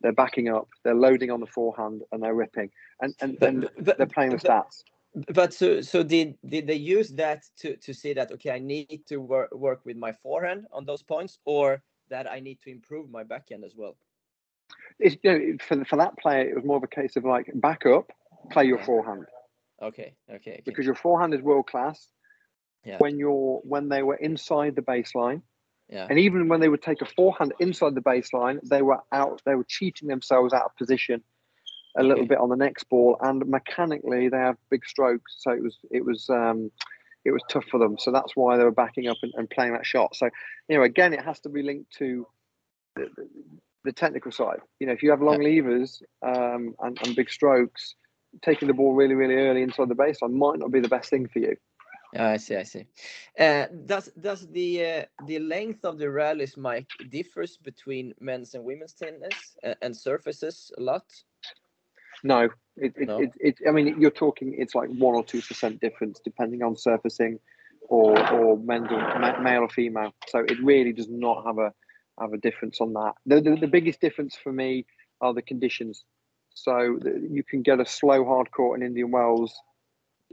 [0.00, 2.70] They're backing up, they're loading on the forehand, and they're ripping,
[3.02, 4.84] and and, and But, they're playing the but- stats.
[5.34, 9.02] but so so did did they use that to to say that okay I need
[9.08, 13.10] to work work with my forehand on those points or that I need to improve
[13.10, 13.96] my backhand as well?
[14.98, 17.50] It's, you know, for for that player, it was more of a case of like
[17.54, 18.10] back up,
[18.50, 19.26] play your forehand
[19.82, 20.14] Okay.
[20.28, 20.50] Okay.
[20.52, 20.62] okay.
[20.64, 22.06] because your forehand is world class.
[22.84, 22.96] Yeah.
[22.98, 25.42] When you're when they were inside the baseline,
[25.88, 26.06] yeah.
[26.08, 29.42] and even when they would take a forehand inside the baseline, they were out.
[29.44, 31.22] They were cheating themselves out of position
[31.96, 32.28] a little Okay.
[32.28, 35.36] bit on the next ball, and mechanically they have big strokes.
[35.38, 36.70] So it was it was um,
[37.24, 37.98] it was tough for them.
[37.98, 40.16] So that's why they were backing up and, and playing that shot.
[40.16, 40.30] So
[40.68, 42.26] you know, again, it has to be linked to
[42.96, 43.28] the, the,
[43.84, 44.60] the technical side.
[44.78, 47.94] You know, if you have long levers um, and, and big strokes,
[48.42, 51.28] taking the ball really really early inside the baseline might not be the best thing
[51.28, 51.56] for you.
[52.12, 52.56] Yeah, I see.
[52.56, 52.86] I see.
[53.38, 58.64] Uh, does does the uh, the length of the rallies, Mike, differs between men's and
[58.64, 61.04] women's tennis uh, and surfaces a lot?
[62.24, 63.18] No, it, it, No?
[63.20, 64.54] It, it, I mean, you're talking.
[64.58, 67.38] It's like one or two percent difference depending on surfacing,
[67.88, 70.12] or or mental, ma- male or female.
[70.28, 71.72] So it really does not have a
[72.20, 73.12] have a difference on that.
[73.24, 74.84] The the, the biggest difference for me
[75.20, 76.04] are the conditions.
[76.54, 79.54] So you can get a slow hard court in Indian Wells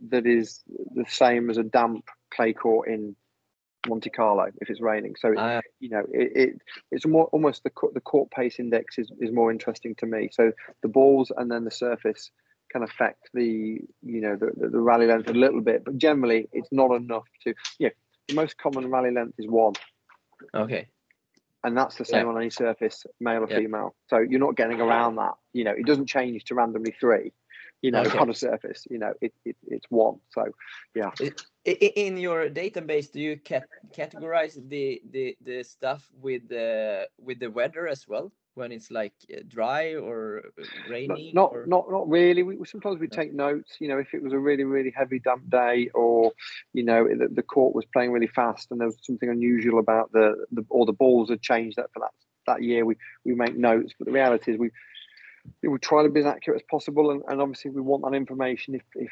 [0.09, 0.63] that is
[0.93, 3.15] the same as a damp clay court in
[3.87, 5.15] Monte Carlo if it's raining.
[5.17, 6.61] So it, Ah, you know it, it
[6.91, 10.51] it's more almost the the court pace index is, is more interesting to me so
[10.81, 12.31] the balls and then the surface
[12.69, 16.49] can affect the you know the, the, the rally length a little bit but generally
[16.51, 17.89] it's not enough to yeah
[18.27, 19.73] the most common rally length is one
[20.53, 20.87] okay.
[21.63, 22.31] And that's the same Yeah.
[22.33, 23.59] on any surface male or Yeah.
[23.59, 27.31] female so you're not getting around that you know it doesn't change to randomly three
[27.81, 28.17] you know Okay.
[28.17, 30.45] on a surface you know it, it it's one so
[30.95, 36.47] yeah I- i- In your database, do you cat categorize the, the the stuff with
[36.47, 41.31] the with the weather as well when it's like uh, dry or uh, rainy?
[41.33, 41.65] not or...
[41.67, 42.43] not, not really.
[42.43, 43.77] We, sometimes we take notes.
[43.79, 46.31] You know, if it was a really really heavy damp day, or
[46.73, 50.11] you know the, the court was playing really fast, and there was something unusual about
[50.11, 52.11] the, the or the balls had changed that for that
[52.47, 52.83] that year.
[52.83, 54.71] We we make notes, but the reality is we
[55.63, 58.75] we try to be as accurate as possible, and, and obviously we want that information
[58.75, 59.11] if if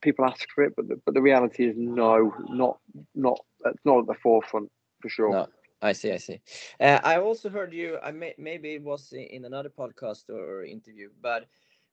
[0.00, 0.74] people ask for it.
[0.74, 2.78] But the, but the reality is no, not
[3.14, 4.70] not it's not at the forefront
[5.00, 5.30] for sure.
[5.30, 5.46] No.
[5.86, 6.40] I see, I see.
[6.80, 7.98] Uh, I also heard you.
[8.02, 11.46] I may, maybe it was in another podcast or interview, but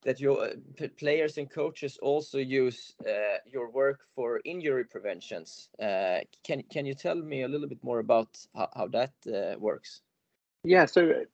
[0.03, 5.69] that your uh, players and coaches also use uh, your work for injury preventions.
[5.79, 9.59] Uh, can can you tell me a little bit more about how, how that uh,
[9.59, 10.01] works?
[10.63, 11.25] Yeah, so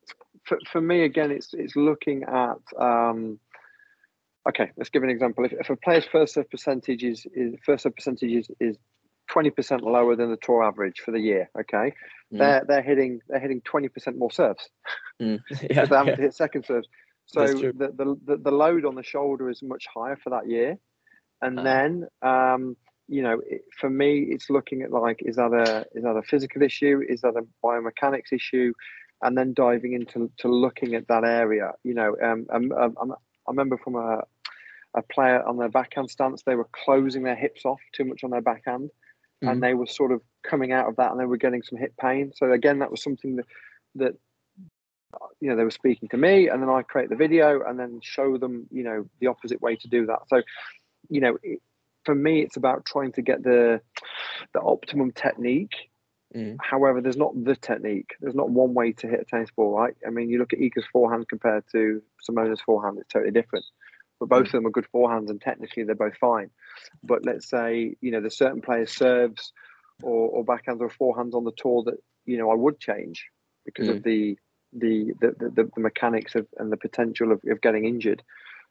[0.44, 2.60] for, for me again, it's it's looking at.
[2.78, 3.40] Um,
[4.48, 5.44] okay, let's give an example.
[5.44, 8.76] If, if a player's first serve percentage is, is first serve percentage is, is
[9.34, 11.92] 20% lower than the tour average for the year, okay,
[12.32, 12.38] Mm.
[12.38, 14.68] they're they're hitting they're hitting 20% more serves
[15.20, 15.40] Mm.
[15.70, 16.24] yeah, they haven't yeah.
[16.26, 16.88] hit second serves.
[17.26, 20.78] So the, the the the load on the shoulder is much higher for that year,
[21.42, 21.62] and Ah.
[21.62, 22.76] then um,
[23.08, 26.22] you know it, for me it's looking at like is that a is that a
[26.22, 27.00] physical issue?
[27.08, 28.72] Is that a biomechanics issue?
[29.22, 31.72] And then diving into to looking at that area.
[31.84, 33.12] You know, um, um, um, um,
[33.46, 34.22] I remember from a
[34.94, 38.30] a player on their backhand stance, they were closing their hips off too much on
[38.30, 38.90] their backhand,
[39.42, 39.50] Mhm.
[39.50, 41.94] and they were sort of coming out of that, and they were getting some hip
[42.00, 42.32] pain.
[42.34, 43.46] So again, that was something that
[43.96, 44.14] that
[45.40, 48.00] you know they were speaking to me, and then I create the video and then
[48.02, 50.20] show them you know the opposite way to do that.
[50.28, 50.42] So
[51.08, 51.60] you know, it,
[52.04, 53.80] for me, it's about trying to get the
[54.54, 55.74] the optimum technique.
[56.34, 56.58] Mm.
[56.60, 58.14] However, there's not the technique.
[58.20, 59.94] There's not one way to hit a tennis ball, right?
[60.06, 63.64] I mean, you look at Iga's forehand compared to Simona's forehand; it's totally different.
[64.20, 66.50] But both of them are good forehands, and technically they're both fine.
[67.02, 69.52] But let's say you know there's certain players serves
[70.02, 71.96] or, or backhands or forehands on the tour that
[72.26, 73.26] you know I would change
[73.64, 74.38] because of the
[74.72, 78.22] the the, the, the mechanics of and the potential of, of getting injured.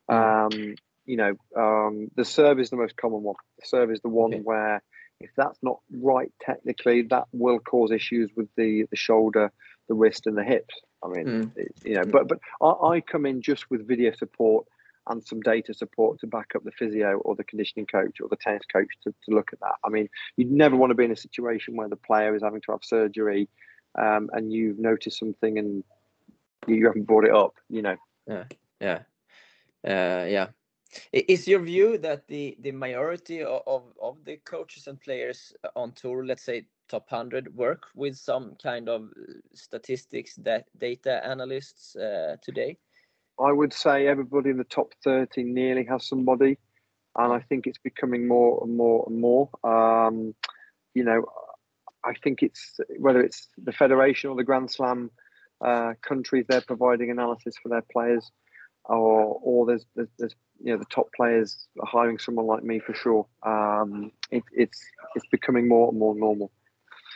[0.07, 0.75] Um,
[1.05, 3.35] you know, um, the serve is the most common one.
[3.59, 4.41] The serve is the one Okay.
[4.43, 4.83] where
[5.19, 9.51] if that's not right technically, that will cause issues with the the shoulder,
[9.87, 10.75] the wrist, and the hips.
[11.03, 11.51] I mean, Mm.
[11.57, 12.11] it- you know, Mm.
[12.11, 14.65] but but I, I come in just with video support
[15.09, 18.35] and some data support to back up the physio or the conditioning coach or the
[18.35, 19.75] tennis coach to, to look at that.
[19.83, 20.07] I mean,
[20.37, 22.83] you'd never want to be in a situation where the player is having to have
[22.83, 23.49] surgery
[23.97, 25.83] um, and you've noticed something and
[26.67, 27.95] you haven't brought it up, you know.
[28.79, 28.99] Yeah,
[29.85, 30.47] uh, yeah.
[31.11, 36.25] Is your view that the the majority of of the coaches and players on tour,
[36.25, 42.37] let's say top hundred, work with some kind of uh, statistics that data analysts uh,
[42.41, 42.77] today?
[43.43, 46.57] I would say everybody in the top 30 nearly has somebody.
[47.17, 49.49] And I think it's becoming more and more and more.
[49.63, 50.35] Um,
[50.93, 51.25] you know,
[52.03, 55.11] I think it's whether it's the federation or the Grand Slam
[55.61, 58.31] uh, countries, they're providing analysis for their players,
[58.85, 62.79] or or there's, there's, there's you know the top players are hiring someone like me
[62.79, 63.25] for sure.
[63.43, 64.81] Um, it, it's
[65.15, 66.51] it's becoming more and more normal.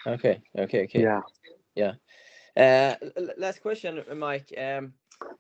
[0.06, 1.02] Okay, okay, okay.
[1.76, 1.94] Yeah.
[2.56, 4.54] Uh, l- l- last question, uh, Mike.
[4.58, 4.94] Um,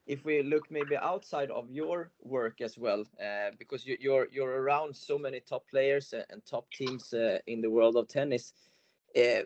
[0.05, 4.61] if we look maybe outside of your work as well, uh, because you, you're you're
[4.61, 8.53] around so many top players and top teams uh, in the world of tennis,
[9.15, 9.43] uh,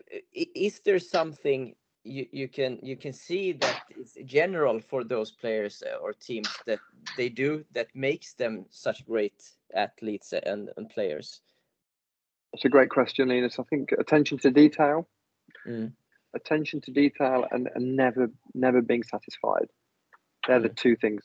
[0.56, 5.84] is there something you, you can you can see that is general for those players
[5.86, 6.80] uh, or teams that
[7.18, 9.44] they do that makes them such great
[9.76, 11.42] athletes and, and players?
[12.54, 13.60] That's a great question, Linus.
[13.60, 15.08] I think attention to detail,
[15.68, 15.92] Mm.
[16.34, 19.70] attention to detail, and, and never never being satisfied.
[20.48, 21.24] They're the two things.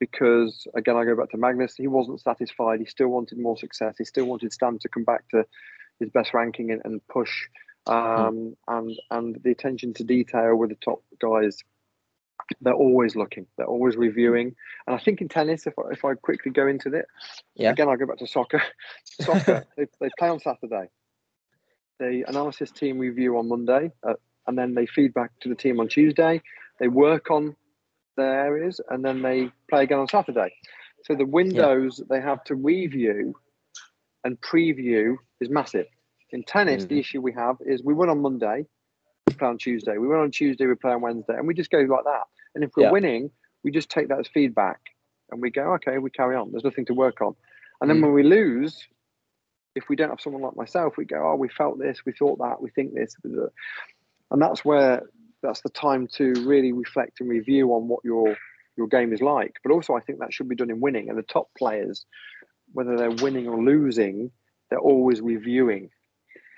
[0.00, 1.74] Because again, I go back to Magnus.
[1.76, 2.78] He wasn't satisfied.
[2.80, 3.96] He still wanted more success.
[3.98, 5.44] He still wanted Stan to come back to
[5.98, 7.46] his best ranking and, and push.
[7.86, 11.58] Um, And and the attention to detail with the top guys.
[12.60, 14.54] they're always looking, they're always reviewing.
[14.86, 17.06] And I think in tennis, if I, if I quickly go into it,
[17.54, 17.70] Yeah.
[17.72, 18.62] again, I'll go back to soccer.
[19.04, 20.88] soccer, they, they play on Saturday.
[21.98, 24.14] The analysis team review on Monday, uh,
[24.46, 26.40] and then they feedback to the team on Tuesday.
[26.78, 27.56] They work on
[28.18, 30.52] their areas, and then they play again on Saturday.
[31.04, 33.34] So the windows that they have to review
[34.24, 35.86] and preview is massive.
[36.30, 38.66] In tennis, the issue we have is we win on Monday,
[39.26, 39.96] we play on Tuesday.
[39.96, 42.24] We win on Tuesday, we play on Wednesday, and we just go like that.
[42.54, 42.90] And if we're Yeah.
[42.90, 43.30] winning,
[43.62, 44.80] we just take that as feedback,
[45.30, 46.50] and we go, okay, we carry on.
[46.50, 47.34] There's nothing to work on.
[47.80, 48.02] And then Mm.
[48.02, 48.86] when we lose,
[49.74, 52.38] if we don't have someone like myself, we go, oh, we felt this, we thought
[52.38, 53.16] that, we think this,
[54.30, 55.08] and that's where
[55.42, 58.36] that's the time to really reflect and review on what your
[58.76, 59.56] your game is like.
[59.62, 61.08] But also, I think that should be done in winning.
[61.08, 62.06] And the top players,
[62.72, 64.30] whether they're winning or losing,
[64.70, 65.90] they're always reviewing.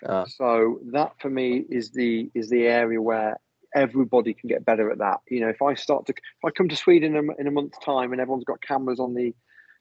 [0.04, 3.38] Uh, So that for me is the is the area where
[3.74, 5.20] everybody can get better at that.
[5.28, 7.50] You know, if I start to if I come to Sweden in a, in a
[7.50, 9.34] month's time and everyone's got cameras on the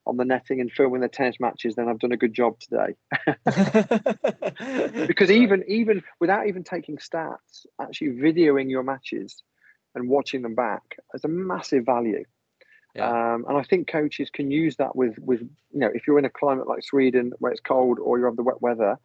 [0.09, 2.95] on the netting and filming their tennis matches, then I've done a good job today.
[5.07, 9.43] because even even without even taking stats, actually videoing your matches
[9.95, 12.23] and watching them back has a massive value.
[12.95, 13.07] Yeah.
[13.07, 16.25] Um, and I think coaches can use that with with you know if you're in
[16.25, 18.97] a climate like Sweden where it's cold or you have the wet weather,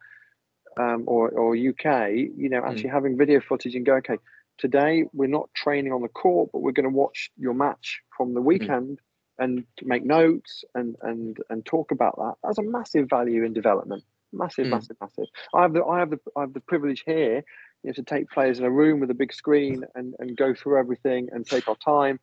[0.77, 4.17] um, or or UK, you know actually having video footage and go okay.
[4.57, 8.33] Today we're not training on the court, but we're going to watch your match from
[8.33, 8.99] the weekend
[9.37, 12.35] and make notes and and and talk about that.
[12.43, 14.03] That's a massive value in development.
[14.33, 14.71] Massive, Mm.
[14.71, 15.25] massive, massive.
[15.53, 17.43] I have the I have the I have the privilege here,
[17.83, 20.53] you know, to take players in a room with a big screen and and go
[20.53, 22.19] through everything and take our time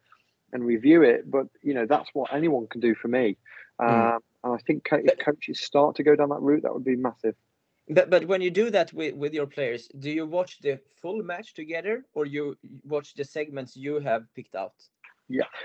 [0.52, 1.30] and review it.
[1.30, 3.36] But you know that's what anyone can do for me.
[3.80, 4.14] Mm.
[4.16, 6.96] Um, and I think if coaches start to go down that route, that would be
[6.96, 7.34] massive.
[7.88, 11.22] But but when you do that with, with your players, do you watch the full
[11.22, 14.74] match together or you watch the segments you have picked out?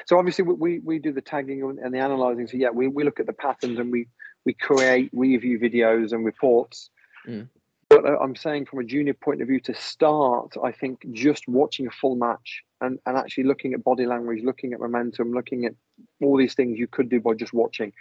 [0.05, 2.47] So obviously we, we, we do the tagging and and the analyzing.
[2.47, 4.07] So yeah, we, we look at the patterns and we
[4.45, 6.89] we create review videos and reports.
[7.27, 7.49] Mm.
[7.89, 11.47] But uh, I'm saying from a junior point of view to start, I think just
[11.47, 15.65] watching a full match and, and actually looking at body language, looking at momentum, looking
[15.65, 15.73] at
[16.21, 17.93] all these things you could do by just watching.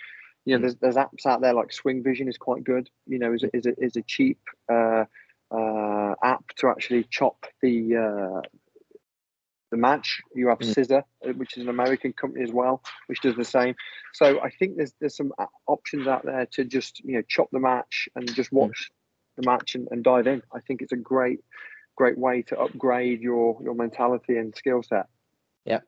[0.45, 0.63] You know, Mm.
[0.63, 2.89] there's there's apps out there like Swing Vision is quite good.
[3.07, 4.39] You know, is a, is a, is a cheap
[4.73, 5.05] uh,
[5.51, 8.41] uh, app to actually chop the uh,
[9.71, 10.23] the match.
[10.35, 10.75] You have Mm.
[10.75, 13.75] Scissor, uh, which is an American company as well, which does the same.
[14.15, 15.33] So I think there's there's some
[15.67, 18.91] options out there to just you know chop the match and just watch
[19.37, 20.43] the match and, and dive in.
[20.53, 21.41] I think it's a great
[21.97, 25.07] great way to upgrade your your mentality and skill set.
[25.65, 25.81] Yeah,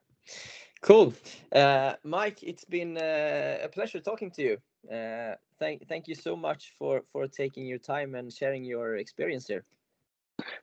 [0.81, 1.15] cool.
[1.53, 4.59] Uh, Mike, it's been uh, a pleasure talking to you.
[4.93, 9.47] Uh, thank thank you so much for for taking your time and sharing your experience
[9.47, 9.65] here.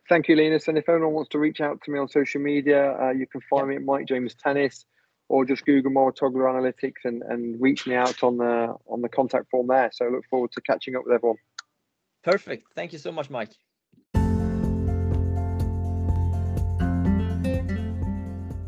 [0.08, 0.68] Thank you, Linus.
[0.68, 3.42] And if anyone wants to reach out to me on social media, uh, you can
[3.50, 4.86] find me at Mike James Tennis,
[5.30, 9.50] or just Google Mouratoglou Analytics and, and reach me out on the on the contact
[9.50, 9.90] form there.
[9.94, 11.38] So I look forward to catching up with everyone.
[12.24, 12.68] Perfect.
[12.76, 13.50] Thank you so much, Mike.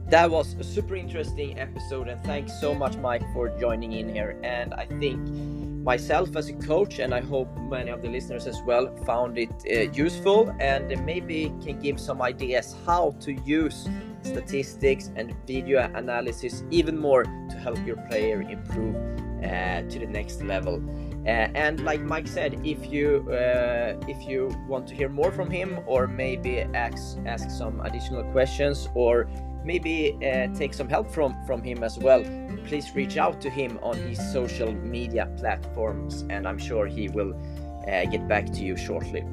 [0.09, 4.39] That was a super interesting episode, and thanks so much, Mike, for joining in here.
[4.41, 5.19] And I think
[5.87, 9.55] myself as a coach, and I hope many of the listeners as well, found it
[9.71, 13.87] uh, useful and maybe can give some ideas how to use
[14.21, 20.43] statistics and video analysis even more to help your player improve uh, to the next
[20.43, 20.75] level.
[21.25, 25.49] Uh, and like Mike said, if you uh, if you want to hear more from
[25.49, 26.53] him, or maybe
[26.87, 29.13] ask ask some additional questions, or
[29.63, 32.21] maybe uh, take some help from from him as well,
[32.67, 37.33] please reach out to him on his social media platforms, and I'm sure he will
[37.87, 39.23] uh, get back to you shortly.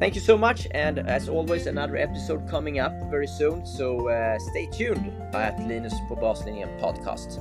[0.00, 3.66] Thank you so much, and as always, another episode coming up very soon.
[3.66, 7.38] So uh, stay tuned at Linus på Baslinjen podcast.